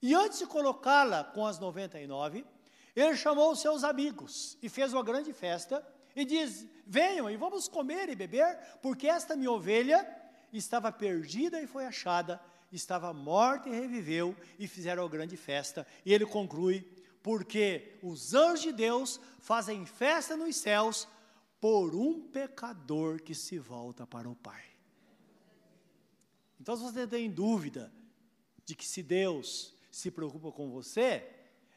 E 0.01 0.13
antes 0.15 0.39
de 0.39 0.45
colocá-la 0.45 1.23
com 1.23 1.45
as 1.45 1.59
99, 1.59 2.45
ele 2.95 3.15
chamou 3.15 3.51
os 3.51 3.59
seus 3.59 3.83
amigos 3.83 4.57
e 4.61 4.69
fez 4.69 4.93
uma 4.93 5.03
grande 5.03 5.33
festa 5.33 5.85
e 6.15 6.25
diz: 6.25 6.65
Venham 6.85 7.29
e 7.29 7.37
vamos 7.37 7.67
comer 7.67 8.09
e 8.09 8.15
beber, 8.15 8.57
porque 8.81 9.07
esta 9.07 9.35
minha 9.35 9.51
ovelha 9.51 10.07
estava 10.51 10.91
perdida 10.91 11.61
e 11.61 11.67
foi 11.67 11.85
achada, 11.85 12.41
estava 12.71 13.13
morta 13.13 13.69
e 13.69 13.71
reviveu, 13.73 14.35
e 14.57 14.67
fizeram 14.67 15.05
a 15.05 15.09
grande 15.09 15.37
festa. 15.37 15.85
E 16.05 16.13
ele 16.13 16.25
conclui: 16.25 16.85
porque 17.21 17.99
os 18.01 18.33
anjos 18.33 18.61
de 18.61 18.71
Deus 18.71 19.19
fazem 19.39 19.85
festa 19.85 20.35
nos 20.35 20.55
céus 20.55 21.07
por 21.59 21.93
um 21.93 22.21
pecador 22.21 23.21
que 23.21 23.35
se 23.35 23.59
volta 23.59 24.07
para 24.07 24.29
o 24.29 24.35
Pai. 24.35 24.68
Então, 26.59 26.75
se 26.75 26.83
você 26.83 27.07
tem 27.07 27.29
dúvida 27.29 27.91
de 28.65 28.75
que 28.75 28.85
se 28.85 29.01
Deus 29.01 29.73
se 29.91 30.11
preocupa 30.11 30.51
com 30.51 30.69
você, 30.69 31.27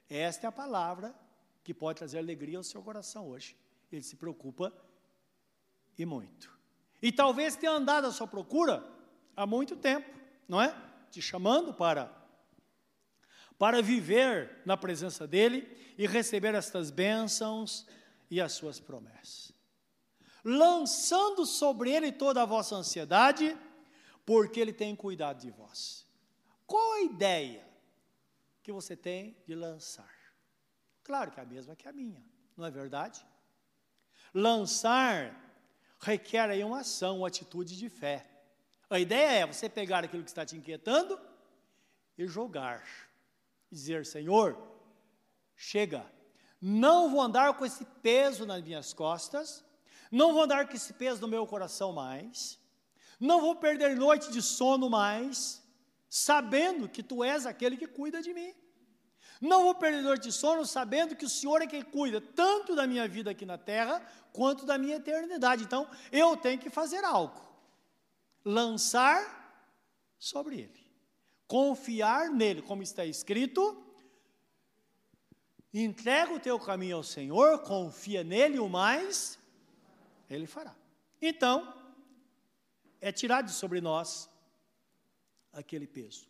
esta 0.09 0.47
é 0.47 0.49
a 0.49 0.53
palavra 0.53 1.14
que 1.62 1.72
pode 1.72 1.99
trazer 1.99 2.18
alegria 2.18 2.59
ao 2.59 2.64
seu 2.64 2.83
coração 2.83 3.28
hoje. 3.28 3.57
Ele 3.91 4.03
se 4.03 4.16
preocupa 4.16 4.72
e 5.97 6.05
muito. 6.05 6.51
E 7.01 7.12
talvez 7.12 7.57
tenha 7.57 7.72
andado 7.72 8.07
à 8.07 8.12
sua 8.12 8.26
procura 8.26 8.85
há 9.37 9.47
muito 9.47 9.76
tempo, 9.76 10.09
não 10.49 10.61
é? 10.61 10.74
Te 11.11 11.20
chamando 11.22 11.72
para 11.72 12.22
para 13.59 13.80
viver 13.80 14.61
na 14.64 14.76
presença 14.76 15.24
dele 15.24 15.68
e 15.97 16.05
receber 16.05 16.53
estas 16.53 16.91
bênçãos 16.91 17.87
e 18.28 18.41
as 18.41 18.55
suas 18.55 18.80
promessas. 18.80 19.53
Lançando 20.45 21.47
sobre 21.47 21.93
ele 21.93 22.11
toda 22.11 22.43
a 22.43 22.45
vossa 22.45 22.74
ansiedade, 22.74 23.57
porque 24.25 24.61
ele 24.61 24.73
tem 24.73 24.95
cuidado 24.95 25.41
de 25.41 25.51
vós. 25.51 26.07
Qual 26.66 26.95
a 26.95 27.03
ideia 27.03 27.66
que 28.62 28.73
você 28.73 28.97
tem 28.97 29.37
de 29.47 29.55
lançar? 29.55 30.12
Claro 31.03 31.31
que 31.31 31.41
é 31.41 31.43
a 31.43 31.47
mesma 31.47 31.75
que 31.75 31.89
a 31.89 31.93
minha, 31.93 32.25
não 32.57 32.64
é 32.64 32.70
verdade? 32.70 33.25
Lançar 34.33 35.39
requer 36.01 36.51
aí 36.51 36.62
uma 36.64 36.81
ação, 36.81 37.18
uma 37.18 37.29
atitude 37.29 37.77
de 37.77 37.89
fé. 37.89 38.27
A 38.91 38.99
ideia 38.99 39.41
é 39.41 39.47
você 39.47 39.68
pegar 39.68 40.05
aquilo 40.05 40.23
que 40.23 40.31
está 40.31 40.45
te 40.45 40.57
inquietando 40.57 41.18
e 42.18 42.27
jogar. 42.27 42.85
E 43.70 43.75
dizer, 43.75 44.05
Senhor, 44.05 44.61
chega, 45.57 46.05
não 46.61 47.11
vou 47.11 47.20
andar 47.20 47.55
com 47.57 47.64
esse 47.64 47.85
peso 48.03 48.45
nas 48.45 48.62
minhas 48.62 48.93
costas, 48.93 49.64
não 50.11 50.33
vou 50.33 50.43
andar 50.43 50.68
com 50.68 50.75
esse 50.75 50.93
peso 50.93 51.20
no 51.20 51.29
meu 51.29 51.47
coração 51.47 51.93
mais, 51.93 52.61
não 53.23 53.41
vou 53.41 53.55
perder 53.55 53.95
noite 53.95 54.33
de 54.33 54.43
sono 54.43 54.91
mais, 54.91 55.62
sabendo 56.11 56.89
que 56.89 57.05
tu 57.05 57.23
és 57.23 57.47
aquele 57.47 57.77
que 57.77 57.87
cuida 57.87 58.20
de 58.20 58.35
mim. 58.35 58.53
Não 59.41 59.62
vou 59.62 59.77
perder 59.77 60.03
noite 60.03 60.25
de 60.25 60.33
sono 60.33 60.66
sabendo 60.66 61.14
que 61.14 61.25
o 61.25 61.29
Senhor 61.29 61.62
é 61.62 61.66
quem 61.68 61.83
cuida 61.83 62.20
tanto 62.20 62.75
da 62.75 62.85
minha 62.85 63.07
vida 63.07 63.31
aqui 63.31 63.47
na 63.47 63.57
terra, 63.57 64.05
quanto 64.33 64.66
da 64.66 64.77
minha 64.77 64.97
eternidade. 64.97 65.62
Então, 65.62 65.89
eu 66.11 66.37
tenho 66.37 66.59
que 66.59 66.68
fazer 66.68 67.05
algo. 67.05 67.41
Lançar 68.45 69.20
sobre 70.18 70.57
ele. 70.57 70.93
Confiar 71.47 72.29
nele, 72.29 72.61
como 72.61 72.83
está 72.83 73.05
escrito. 73.05 73.85
Entrega 75.73 76.35
o 76.35 76.41
teu 76.41 76.59
caminho 76.59 76.97
ao 76.97 77.05
Senhor, 77.05 77.61
confia 77.61 78.25
nele, 78.25 78.59
o 78.59 78.68
mais 78.68 79.39
ele 80.29 80.47
fará. 80.47 80.75
Então, 81.20 81.82
é 83.03 83.11
tirar 83.11 83.43
de 83.43 83.53
sobre 83.53 83.81
nós 83.81 84.31
aquele 85.53 85.87
peso. 85.87 86.27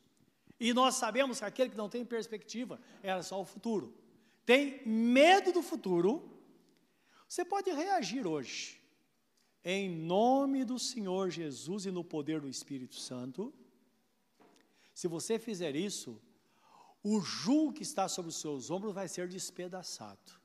E 0.59 0.73
nós 0.73 0.95
sabemos 0.95 1.39
que 1.39 1.45
aquele 1.45 1.71
que 1.71 1.77
não 1.77 1.89
tem 1.89 2.05
perspectiva 2.05 2.81
era 3.03 3.23
só 3.23 3.41
o 3.41 3.45
futuro. 3.45 3.95
Tem 4.47 4.85
medo 4.87 5.53
do 5.53 5.63
futuro. 5.63 6.11
Você 7.29 7.45
pode 7.45 7.71
reagir 7.71 8.27
hoje, 8.27 8.81
em 9.63 9.89
nome 9.89 10.65
do 10.65 10.79
Senhor 10.79 11.31
Jesus 11.31 11.85
e 11.85 11.91
no 11.91 12.03
poder 12.03 12.41
do 12.41 12.49
Espírito 12.49 12.97
Santo. 12.97 13.53
Se 14.95 15.07
você 15.07 15.39
fizer 15.39 15.77
isso, 15.77 16.21
o 17.03 17.21
jugo 17.21 17.73
que 17.75 17.83
está 17.83 18.09
sobre 18.09 18.31
os 18.31 18.41
seus 18.41 18.71
ombros 18.71 18.95
vai 18.95 19.09
ser 19.09 19.29
despedaçado. 19.29 20.41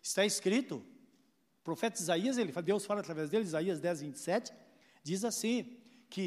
Está 0.00 0.24
escrito, 0.24 0.76
o 1.60 1.64
profeta 1.64 2.00
Isaías, 2.00 2.38
ele, 2.38 2.52
Deus 2.62 2.86
fala 2.86 3.00
através 3.00 3.28
dele, 3.28 3.44
Isaías 3.44 3.80
10, 3.80 4.00
27, 4.02 4.52
diz 5.06 5.24
assim: 5.24 5.78
que 6.10 6.26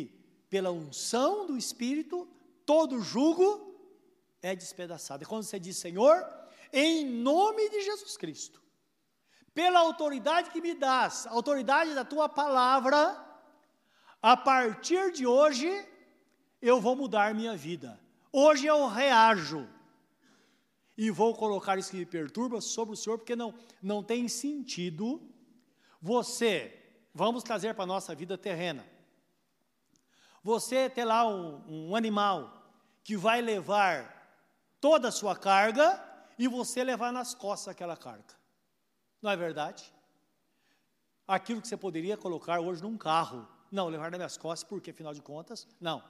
pela 0.50 0.72
unção 0.72 1.46
do 1.46 1.58
Espírito, 1.58 2.28
todo 2.66 3.02
jugo 3.02 3.48
é 4.42 4.56
despedaçado. 4.56 5.24
E 5.24 5.26
quando 5.26 5.44
você 5.44 5.60
diz, 5.60 5.78
Senhor, 5.78 6.26
em 6.72 7.06
nome 7.06 7.70
de 7.70 7.82
Jesus 7.82 8.16
Cristo, 8.16 8.62
pela 9.54 9.80
autoridade 9.80 10.50
que 10.50 10.62
me 10.62 10.74
dás, 10.74 11.28
autoridade 11.28 11.94
da 11.94 12.06
tua 12.06 12.30
palavra, 12.30 13.02
a 14.22 14.38
partir 14.38 15.12
de 15.12 15.28
hoje, 15.28 15.70
eu 16.62 16.80
vou 16.80 16.96
mudar 16.96 17.36
minha 17.36 17.56
vida. 17.56 18.00
Hoje 18.32 18.66
eu 18.66 18.88
reajo 18.88 19.68
e 20.98 21.10
vou 21.12 21.36
colocar 21.36 21.78
isso 21.78 21.92
que 21.92 21.98
me 21.98 22.06
perturba 22.06 22.62
sobre 22.62 22.94
o 22.94 22.98
Senhor, 22.98 23.18
porque 23.18 23.36
não, 23.36 23.54
não 23.82 24.02
tem 24.04 24.28
sentido 24.28 25.22
você 26.02 26.79
vamos 27.20 27.44
trazer 27.44 27.74
para 27.74 27.84
a 27.84 27.94
nossa 27.96 28.16
vida 28.16 28.38
terrena. 28.38 28.88
Você 30.42 30.90
ter 30.90 31.04
lá 31.04 31.28
um, 31.28 31.90
um 31.90 31.94
animal 31.94 32.40
que 33.04 33.18
vai 33.18 33.42
levar 33.42 33.94
toda 34.80 35.10
a 35.10 35.12
sua 35.12 35.36
carga 35.36 36.02
e 36.38 36.48
você 36.48 36.82
levar 36.82 37.12
nas 37.12 37.34
costas 37.36 37.68
aquela 37.68 37.98
carga. 37.98 38.34
Não 39.22 39.30
é 39.30 39.36
verdade? 39.36 39.94
Aquilo 41.28 41.62
que 41.62 41.68
você 41.68 41.76
poderia 41.76 42.16
colocar 42.16 42.62
hoje 42.62 42.82
num 42.82 42.98
carro. 42.98 43.46
Não, 43.70 43.90
levar 43.90 44.10
nas 44.12 44.18
minhas 44.18 44.38
costas, 44.38 44.68
porque 44.70 44.92
afinal 44.92 45.14
de 45.14 45.22
contas, 45.22 45.68
não. 45.80 46.02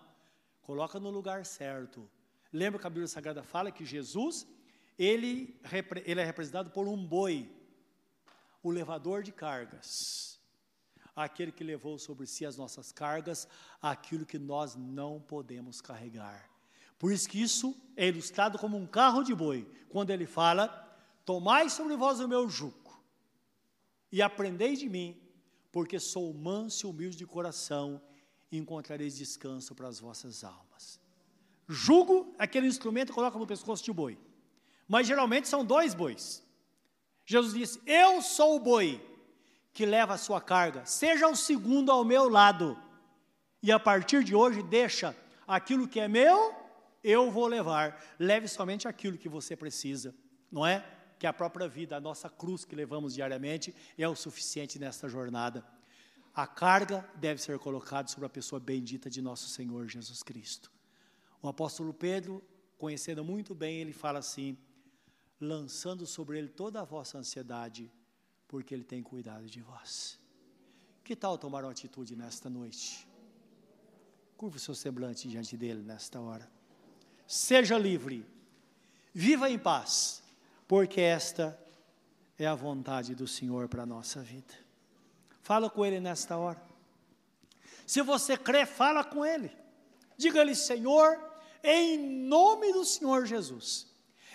Coloca 0.62 1.00
no 1.00 1.10
lugar 1.10 1.44
certo. 1.44 2.08
Lembra 2.54 2.80
que 2.80 2.86
a 2.86 2.90
Bíblia 2.90 3.08
Sagrada 3.08 3.42
fala 3.42 3.72
que 3.72 3.84
Jesus, 3.84 4.48
ele, 4.96 5.60
ele 6.06 6.22
é 6.22 6.24
representado 6.24 6.70
por 6.70 6.88
um 6.88 7.04
boi, 7.04 7.52
o 8.62 8.70
levador 8.70 9.24
de 9.24 9.32
cargas 9.32 10.39
aquele 11.24 11.52
que 11.52 11.64
levou 11.64 11.98
sobre 11.98 12.26
si 12.26 12.46
as 12.46 12.58
nossas 12.58 12.92
cargas, 12.92 13.48
aquilo 13.82 14.26
que 14.26 14.40
nós 14.40 14.76
não 14.76 15.20
podemos 15.20 15.82
carregar. 15.82 16.50
Por 16.98 17.12
isso 17.12 17.30
que 17.30 17.42
isso 17.42 17.76
é 17.96 18.08
ilustrado 18.08 18.58
como 18.58 18.78
um 18.78 18.86
carro 18.86 19.24
de 19.24 19.34
boi, 19.34 19.70
quando 19.90 20.10
ele 20.10 20.26
fala: 20.26 20.68
Tomai 21.26 21.70
sobre 21.70 21.96
vós 21.96 22.20
o 22.20 22.28
meu 22.28 22.50
jugo 22.50 22.90
e 24.12 24.22
aprendei 24.22 24.76
de 24.76 24.90
mim, 24.90 25.20
porque 25.72 26.00
sou 26.00 26.34
manso 26.34 26.88
e 26.88 26.90
humilde 26.90 27.18
de 27.18 27.26
coração, 27.26 28.02
e 28.52 28.58
encontrareis 28.58 29.16
descanso 29.16 29.76
para 29.76 29.88
as 29.88 30.00
vossas 30.00 30.44
almas. 30.44 31.00
Jugo 31.68 32.34
é 32.40 32.44
aquele 32.44 32.66
instrumento 32.66 33.10
que 33.10 33.14
coloca 33.14 33.38
no 33.38 33.46
pescoço 33.46 33.84
de 33.84 33.94
boi, 33.94 34.18
mas 34.88 35.06
geralmente 35.06 35.48
são 35.48 35.64
dois 35.64 35.94
bois. 35.94 36.44
Jesus 37.26 37.54
disse: 37.54 37.80
Eu 37.86 38.24
sou 38.24 38.56
o 38.56 38.60
boi, 38.60 39.00
que 39.74 39.86
leva 39.86 40.14
a 40.14 40.18
sua 40.18 40.42
carga, 40.42 40.86
seja 40.86 41.28
o 41.28 41.36
segundo 41.36 41.92
ao 41.92 42.04
meu 42.04 42.30
lado. 42.30 42.78
E 43.62 43.72
a 43.72 43.80
partir 43.80 44.24
de 44.24 44.36
hoje, 44.36 44.64
deixa 44.64 45.16
aquilo 45.48 45.88
que 45.88 46.00
é 46.00 46.08
meu, 46.08 46.54
eu 47.04 47.32
vou 47.32 47.48
levar. 47.48 48.02
Leve 48.18 48.48
somente 48.48 48.88
aquilo 48.88 49.18
que 49.18 49.30
você 49.30 49.56
precisa, 49.56 50.14
não 50.52 50.66
é? 50.66 50.86
Que 51.18 51.28
a 51.28 51.34
própria 51.34 51.68
vida, 51.68 51.98
a 51.98 52.00
nossa 52.00 52.30
cruz 52.30 52.64
que 52.64 52.76
levamos 52.76 53.14
diariamente, 53.14 53.76
é 53.98 54.08
o 54.08 54.16
suficiente 54.16 54.80
nesta 54.80 55.10
jornada. 55.10 55.66
A 56.34 56.48
carga 56.48 57.08
deve 57.16 57.42
ser 57.42 57.60
colocada 57.60 58.08
sobre 58.08 58.26
a 58.26 58.30
pessoa 58.30 58.60
bendita 58.60 59.10
de 59.10 59.22
nosso 59.22 59.50
Senhor 59.50 59.88
Jesus 59.88 60.24
Cristo. 60.24 60.72
O 61.42 61.48
apóstolo 61.48 61.94
Pedro, 61.94 62.44
conhecendo 62.78 63.24
muito 63.24 63.54
bem, 63.54 63.80
ele 63.80 63.94
fala 63.94 64.20
assim: 64.20 64.58
lançando 65.40 66.06
sobre 66.06 66.38
ele 66.38 66.48
toda 66.48 66.82
a 66.82 66.86
vossa 66.86 67.18
ansiedade, 67.18 67.92
porque 68.50 68.74
Ele 68.74 68.84
tem 68.84 69.02
cuidado 69.02 69.46
de 69.46 69.62
vós. 69.62 70.20
Que 71.04 71.16
tal 71.16 71.38
tomar 71.38 71.64
uma 71.64 71.72
atitude 71.72 72.16
nesta 72.16 72.50
noite? 72.50 73.08
Curva 74.36 74.58
o 74.58 74.60
seu 74.60 74.76
semblante 74.76 75.28
diante 75.28 75.56
dele 75.56 75.84
nesta 75.84 76.20
hora. 76.20 76.50
Seja 77.28 77.78
livre, 77.78 78.26
viva 79.14 79.50
em 79.50 79.58
paz, 79.58 80.24
porque 80.68 81.00
esta 81.00 81.58
é 82.40 82.48
a 82.48 82.56
vontade 82.56 83.14
do 83.14 83.28
Senhor 83.28 83.68
para 83.68 83.84
a 83.84 83.86
nossa 83.86 84.20
vida. 84.22 84.54
Fala 85.42 85.70
com 85.70 85.86
Ele 85.86 86.00
nesta 86.00 86.36
hora. 86.36 86.62
Se 87.86 88.02
você 88.02 88.36
crê, 88.36 88.66
fala 88.66 89.04
com 89.04 89.24
Ele. 89.24 89.56
Diga-lhe, 90.18 90.56
Senhor, 90.56 91.20
em 91.64 91.98
nome 91.98 92.74
do 92.74 92.84
Senhor 92.84 93.28
Jesus, 93.28 93.88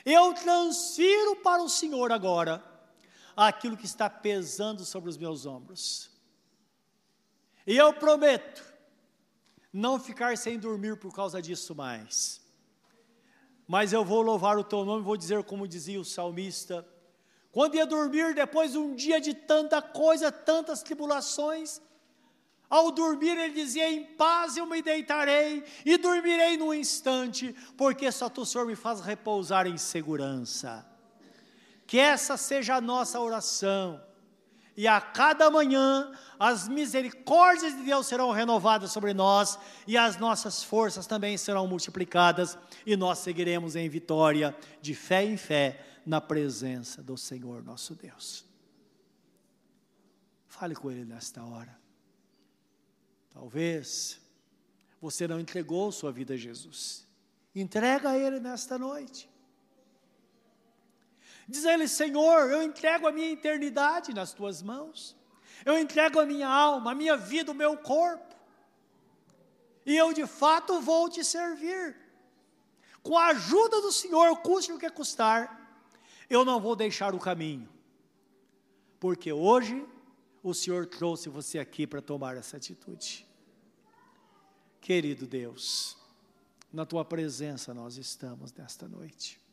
eu 0.04 0.32
transfiro 0.34 1.36
para 1.36 1.62
o 1.62 1.68
Senhor 1.68 2.12
agora 2.12 2.73
aquilo 3.36 3.76
que 3.76 3.86
está 3.86 4.08
pesando 4.08 4.84
sobre 4.84 5.10
os 5.10 5.16
meus 5.16 5.46
ombros. 5.46 6.10
E 7.66 7.76
eu 7.76 7.92
prometo 7.92 8.64
não 9.72 9.98
ficar 9.98 10.36
sem 10.36 10.58
dormir 10.58 10.96
por 10.98 11.12
causa 11.12 11.40
disso 11.40 11.74
mais. 11.74 12.40
Mas 13.66 13.92
eu 13.92 14.04
vou 14.04 14.22
louvar 14.22 14.58
o 14.58 14.64
teu 14.64 14.84
nome, 14.84 15.02
vou 15.02 15.16
dizer 15.16 15.42
como 15.44 15.66
dizia 15.66 16.00
o 16.00 16.04
salmista, 16.04 16.86
quando 17.50 17.76
ia 17.76 17.86
dormir 17.86 18.34
depois 18.34 18.72
de 18.72 18.78
um 18.78 18.94
dia 18.94 19.20
de 19.20 19.32
tanta 19.32 19.80
coisa, 19.80 20.30
tantas 20.30 20.82
tribulações, 20.82 21.80
Ao 22.68 22.90
dormir, 22.90 23.38
ele 23.38 23.54
dizia: 23.54 23.88
Em 23.88 24.04
paz 24.04 24.56
eu 24.56 24.66
me 24.66 24.82
deitarei 24.82 25.62
e 25.84 25.96
dormirei 25.96 26.56
num 26.56 26.74
instante, 26.74 27.54
porque 27.76 28.10
só 28.10 28.28
tu, 28.28 28.44
Senhor, 28.44 28.66
me 28.66 28.74
faz 28.74 29.00
repousar 29.00 29.66
em 29.66 29.78
segurança. 29.78 30.84
Que 31.86 31.98
essa 31.98 32.36
seja 32.36 32.76
a 32.76 32.80
nossa 32.80 33.20
oração. 33.20 34.02
E 34.76 34.88
a 34.88 35.00
cada 35.00 35.50
manhã 35.50 36.12
as 36.38 36.68
misericórdias 36.68 37.76
de 37.76 37.84
Deus 37.84 38.06
serão 38.06 38.32
renovadas 38.32 38.90
sobre 38.90 39.14
nós 39.14 39.58
e 39.86 39.96
as 39.96 40.16
nossas 40.16 40.64
forças 40.64 41.06
também 41.06 41.38
serão 41.38 41.66
multiplicadas 41.66 42.58
e 42.84 42.96
nós 42.96 43.18
seguiremos 43.18 43.76
em 43.76 43.88
vitória, 43.88 44.54
de 44.82 44.94
fé 44.94 45.24
em 45.24 45.36
fé, 45.36 45.80
na 46.04 46.20
presença 46.20 47.02
do 47.02 47.16
Senhor 47.16 47.62
nosso 47.62 47.94
Deus. 47.94 48.44
Fale 50.46 50.74
com 50.74 50.90
Ele 50.90 51.04
nesta 51.04 51.42
hora. 51.44 51.78
Talvez 53.30 54.20
você 55.00 55.26
não 55.26 55.40
entregou 55.40 55.90
sua 55.90 56.12
vida 56.12 56.34
a 56.34 56.36
Jesus. 56.36 57.06
Entrega 57.54 58.10
a 58.10 58.18
Ele 58.18 58.38
nesta 58.38 58.78
noite. 58.78 59.28
Diz 61.48 61.64
a 61.66 61.74
Ele, 61.74 61.86
Senhor, 61.86 62.50
eu 62.50 62.62
entrego 62.62 63.06
a 63.06 63.12
minha 63.12 63.30
eternidade 63.32 64.14
nas 64.14 64.32
tuas 64.32 64.62
mãos. 64.62 65.16
Eu 65.64 65.78
entrego 65.78 66.18
a 66.18 66.26
minha 66.26 66.48
alma, 66.48 66.92
a 66.92 66.94
minha 66.94 67.16
vida, 67.16 67.52
o 67.52 67.54
meu 67.54 67.76
corpo. 67.76 68.34
E 69.84 69.96
eu 69.96 70.12
de 70.12 70.26
fato 70.26 70.80
vou 70.80 71.08
te 71.08 71.22
servir. 71.24 71.96
Com 73.02 73.18
a 73.18 73.26
ajuda 73.26 73.82
do 73.82 73.92
Senhor, 73.92 74.34
custe 74.38 74.72
o 74.72 74.78
que 74.78 74.88
custar, 74.88 75.82
eu 76.28 76.44
não 76.44 76.58
vou 76.58 76.74
deixar 76.74 77.14
o 77.14 77.18
caminho. 77.18 77.68
Porque 78.98 79.30
hoje 79.30 79.86
o 80.42 80.54
Senhor 80.54 80.86
trouxe 80.86 81.28
você 81.28 81.58
aqui 81.58 81.86
para 81.86 82.00
tomar 82.00 82.36
essa 82.36 82.56
atitude. 82.56 83.26
Querido 84.80 85.26
Deus, 85.26 85.96
na 86.72 86.86
tua 86.86 87.04
presença 87.04 87.74
nós 87.74 87.98
estamos 87.98 88.52
nesta 88.52 88.88
noite. 88.88 89.43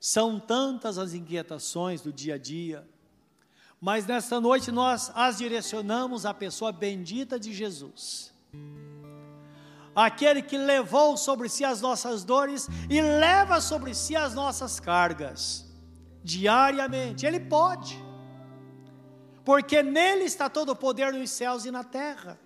São 0.00 0.38
tantas 0.38 0.98
as 0.98 1.14
inquietações 1.14 2.00
do 2.00 2.12
dia 2.12 2.34
a 2.34 2.38
dia, 2.38 2.86
mas 3.80 4.06
nesta 4.06 4.40
noite 4.40 4.70
nós 4.70 5.10
as 5.14 5.38
direcionamos 5.38 6.24
à 6.24 6.32
pessoa 6.32 6.72
bendita 6.72 7.38
de 7.38 7.52
Jesus. 7.52 8.32
Aquele 9.94 10.42
que 10.42 10.58
levou 10.58 11.16
sobre 11.16 11.48
si 11.48 11.64
as 11.64 11.80
nossas 11.80 12.22
dores 12.22 12.68
e 12.90 13.00
leva 13.00 13.60
sobre 13.60 13.94
si 13.94 14.14
as 14.14 14.34
nossas 14.34 14.78
cargas, 14.78 15.64
diariamente. 16.22 17.24
Ele 17.24 17.40
pode, 17.40 17.98
porque 19.44 19.82
nele 19.82 20.24
está 20.24 20.50
todo 20.50 20.70
o 20.70 20.76
poder 20.76 21.12
nos 21.12 21.30
céus 21.30 21.64
e 21.64 21.70
na 21.70 21.82
terra. 21.82 22.38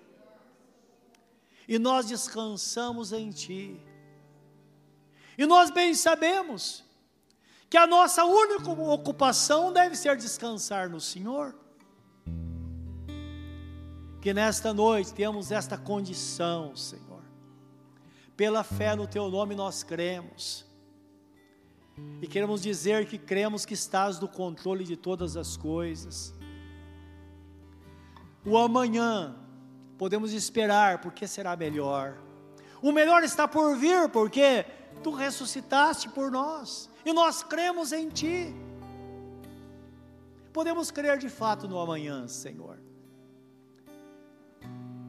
E 1.66 1.78
nós 1.78 2.06
descansamos 2.06 3.12
em 3.12 3.30
Ti. 3.30 3.80
E 5.38 5.46
nós 5.46 5.70
bem 5.70 5.94
sabemos 5.94 6.84
que 7.70 7.76
a 7.76 7.86
nossa 7.86 8.24
única 8.24 8.68
ocupação 8.68 9.72
deve 9.72 9.94
ser 9.94 10.16
descansar 10.16 10.90
no 10.90 11.00
Senhor. 11.00 11.54
Que 14.20 14.34
nesta 14.34 14.74
noite 14.74 15.14
temos 15.14 15.52
esta 15.52 15.78
condição, 15.78 16.74
Senhor. 16.74 17.22
Pela 18.36 18.64
fé 18.64 18.96
no 18.96 19.06
Teu 19.06 19.30
nome 19.30 19.54
nós 19.54 19.84
cremos. 19.84 20.66
E 22.20 22.26
queremos 22.26 22.60
dizer 22.60 23.06
que 23.06 23.16
cremos 23.16 23.64
que 23.64 23.74
estás 23.74 24.18
no 24.18 24.26
controle 24.26 24.82
de 24.82 24.96
todas 24.96 25.36
as 25.36 25.56
coisas. 25.56 26.34
O 28.44 28.58
amanhã 28.58 29.36
podemos 29.96 30.32
esperar, 30.32 31.00
porque 31.00 31.28
será 31.28 31.54
melhor. 31.54 32.18
O 32.82 32.90
melhor 32.90 33.22
está 33.22 33.46
por 33.46 33.76
vir, 33.76 34.08
porque 34.08 34.64
tu 35.04 35.12
ressuscitaste 35.12 36.08
por 36.08 36.32
nós 36.32 36.89
e 37.04 37.12
nós 37.12 37.42
cremos 37.42 37.92
em 37.92 38.08
Ti. 38.08 38.54
Podemos 40.52 40.90
crer 40.90 41.18
de 41.18 41.28
fato 41.28 41.68
no 41.68 41.78
amanhã, 41.78 42.26
Senhor. 42.26 42.78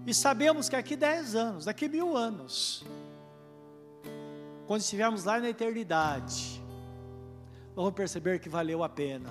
E 0.06 0.14
sabemos 0.14 0.70
que 0.70 0.76
aqui 0.76 0.96
dez 0.96 1.36
anos, 1.36 1.66
daqui 1.66 1.88
mil 1.88 2.16
anos, 2.16 2.84
quando 4.68 4.82
estivermos 4.82 5.24
lá 5.24 5.40
na 5.40 5.50
eternidade, 5.50 6.62
vamos 7.76 7.94
perceber 7.94 8.40
que 8.40 8.50
valeu 8.50 8.84
a 8.84 8.90
pena. 8.90 9.30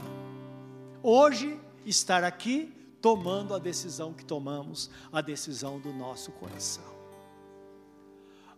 Hoje, 1.03 1.59
estar 1.85 2.23
aqui 2.23 2.73
tomando 3.01 3.55
a 3.55 3.59
decisão 3.59 4.13
que 4.13 4.25
tomamos, 4.25 4.91
a 5.13 5.21
decisão 5.21 5.81
do 5.81 5.93
nosso 5.93 6.31
coração. 6.33 6.85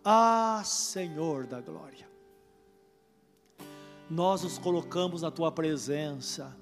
Ah, 0.03 0.61
Senhor 0.65 1.47
da 1.47 1.61
glória 1.61 2.12
nós 4.13 4.43
nos 4.43 4.59
colocamos 4.59 5.23
na 5.23 5.31
tua 5.31 5.51
presença 5.51 6.55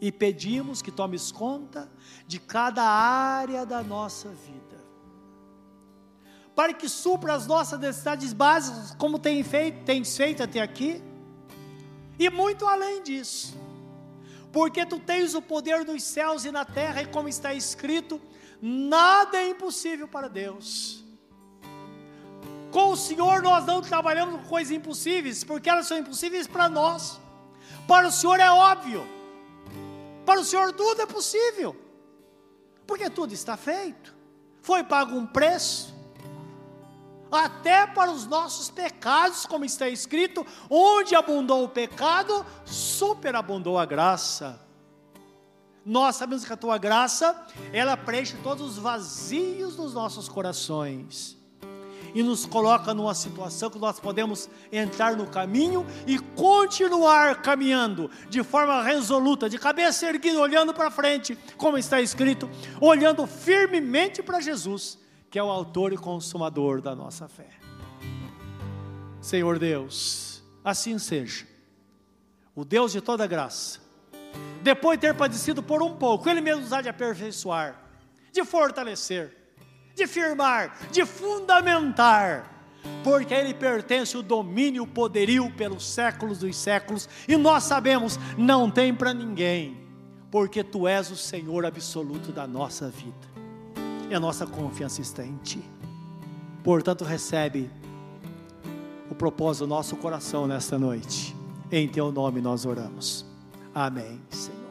e 0.00 0.10
pedimos 0.10 0.80
que 0.80 0.90
tomes 0.90 1.30
conta 1.30 1.88
de 2.26 2.40
cada 2.40 2.82
área 2.82 3.66
da 3.66 3.82
nossa 3.82 4.30
vida. 4.30 4.64
Para 6.54 6.72
que 6.72 6.88
supra 6.88 7.34
as 7.34 7.46
nossas 7.46 7.78
necessidades 7.78 8.32
básicas, 8.32 8.94
como 8.94 9.18
tem 9.18 9.42
feito, 9.42 9.84
tens 9.84 10.16
feito 10.16 10.42
até 10.42 10.60
aqui, 10.60 11.02
e 12.18 12.30
muito 12.30 12.66
além 12.66 13.02
disso. 13.02 13.54
Porque 14.50 14.86
tu 14.86 14.98
tens 14.98 15.34
o 15.34 15.42
poder 15.42 15.84
nos 15.84 16.02
céus 16.02 16.44
e 16.44 16.50
na 16.50 16.64
terra, 16.64 17.02
e 17.02 17.06
como 17.06 17.28
está 17.28 17.52
escrito, 17.52 18.20
nada 18.62 19.36
é 19.36 19.50
impossível 19.50 20.08
para 20.08 20.28
Deus. 20.28 21.03
Com 22.74 22.90
o 22.90 22.96
Senhor 22.96 23.40
nós 23.40 23.64
não 23.64 23.80
trabalhamos 23.80 24.40
com 24.40 24.48
coisas 24.48 24.72
impossíveis, 24.72 25.44
porque 25.44 25.70
elas 25.70 25.86
são 25.86 25.96
impossíveis 25.96 26.48
para 26.48 26.68
nós. 26.68 27.20
Para 27.86 28.08
o 28.08 28.10
Senhor 28.10 28.40
é 28.40 28.50
óbvio. 28.50 29.06
Para 30.26 30.40
o 30.40 30.44
Senhor 30.44 30.72
tudo 30.72 31.00
é 31.00 31.06
possível. 31.06 31.76
Porque 32.84 33.08
tudo 33.08 33.32
está 33.32 33.56
feito. 33.56 34.12
Foi 34.60 34.82
pago 34.82 35.14
um 35.14 35.24
preço. 35.24 35.94
Até 37.30 37.86
para 37.86 38.10
os 38.10 38.26
nossos 38.26 38.72
pecados, 38.72 39.46
como 39.46 39.64
está 39.64 39.88
escrito, 39.88 40.44
onde 40.68 41.14
abundou 41.14 41.62
o 41.62 41.68
pecado, 41.68 42.44
superabundou 42.64 43.78
a 43.78 43.84
graça. 43.84 44.60
Nós 45.86 46.16
sabemos 46.16 46.44
que 46.44 46.52
a 46.52 46.56
tua 46.56 46.76
graça, 46.76 47.40
ela 47.72 47.96
preenche 47.96 48.36
todos 48.42 48.70
os 48.70 48.78
vazios 48.78 49.76
dos 49.76 49.94
nossos 49.94 50.28
corações 50.28 51.43
e 52.14 52.22
nos 52.22 52.46
coloca 52.46 52.94
numa 52.94 53.14
situação 53.14 53.68
que 53.68 53.78
nós 53.78 53.98
podemos 53.98 54.48
entrar 54.70 55.16
no 55.16 55.26
caminho 55.26 55.84
e 56.06 56.18
continuar 56.18 57.42
caminhando 57.42 58.10
de 58.30 58.42
forma 58.42 58.82
resoluta, 58.82 59.50
de 59.50 59.58
cabeça 59.58 60.06
erguida, 60.06 60.38
olhando 60.38 60.72
para 60.72 60.90
frente, 60.90 61.36
como 61.56 61.76
está 61.76 62.00
escrito, 62.00 62.48
olhando 62.80 63.26
firmemente 63.26 64.22
para 64.22 64.40
Jesus, 64.40 64.98
que 65.28 65.38
é 65.38 65.42
o 65.42 65.50
autor 65.50 65.92
e 65.92 65.96
consumador 65.96 66.80
da 66.80 66.94
nossa 66.94 67.26
fé. 67.26 67.50
Senhor 69.20 69.58
Deus, 69.58 70.42
assim 70.64 70.98
seja. 70.98 71.46
O 72.54 72.64
Deus 72.64 72.92
de 72.92 73.00
toda 73.00 73.26
graça, 73.26 73.80
depois 74.62 74.96
de 74.96 75.08
ter 75.08 75.14
padecido 75.14 75.62
por 75.62 75.82
um 75.82 75.96
pouco, 75.96 76.28
Ele 76.28 76.40
mesmo 76.40 76.62
nos 76.62 76.72
há 76.72 76.80
de 76.80 76.88
aperfeiçoar, 76.88 77.80
de 78.32 78.44
fortalecer, 78.44 79.43
de 79.94 80.06
firmar, 80.06 80.76
de 80.90 81.04
fundamentar, 81.04 82.50
porque 83.02 83.32
Ele 83.32 83.54
pertence 83.54 84.16
o 84.16 84.22
domínio, 84.22 84.82
o 84.82 84.86
poderio 84.86 85.50
pelos 85.52 85.86
séculos 85.86 86.38
dos 86.38 86.56
séculos, 86.56 87.08
e 87.28 87.36
nós 87.36 87.64
sabemos, 87.64 88.18
não 88.36 88.70
tem 88.70 88.94
para 88.94 89.14
ninguém, 89.14 89.76
porque 90.30 90.64
Tu 90.64 90.88
és 90.88 91.10
o 91.10 91.16
Senhor 91.16 91.64
absoluto 91.64 92.32
da 92.32 92.46
nossa 92.46 92.88
vida, 92.88 93.28
e 94.10 94.14
a 94.14 94.20
nossa 94.20 94.46
confiança 94.46 95.00
está 95.00 95.24
em 95.24 95.36
Ti. 95.36 95.62
Portanto, 96.62 97.04
recebe 97.04 97.70
o 99.10 99.14
propósito 99.14 99.66
do 99.66 99.68
nosso 99.68 99.96
coração 99.96 100.46
nesta 100.46 100.78
noite. 100.78 101.36
Em 101.70 101.86
Teu 101.88 102.10
nome 102.10 102.40
nós 102.40 102.64
oramos. 102.64 103.24
Amém, 103.74 104.20
Senhor. 104.30 104.63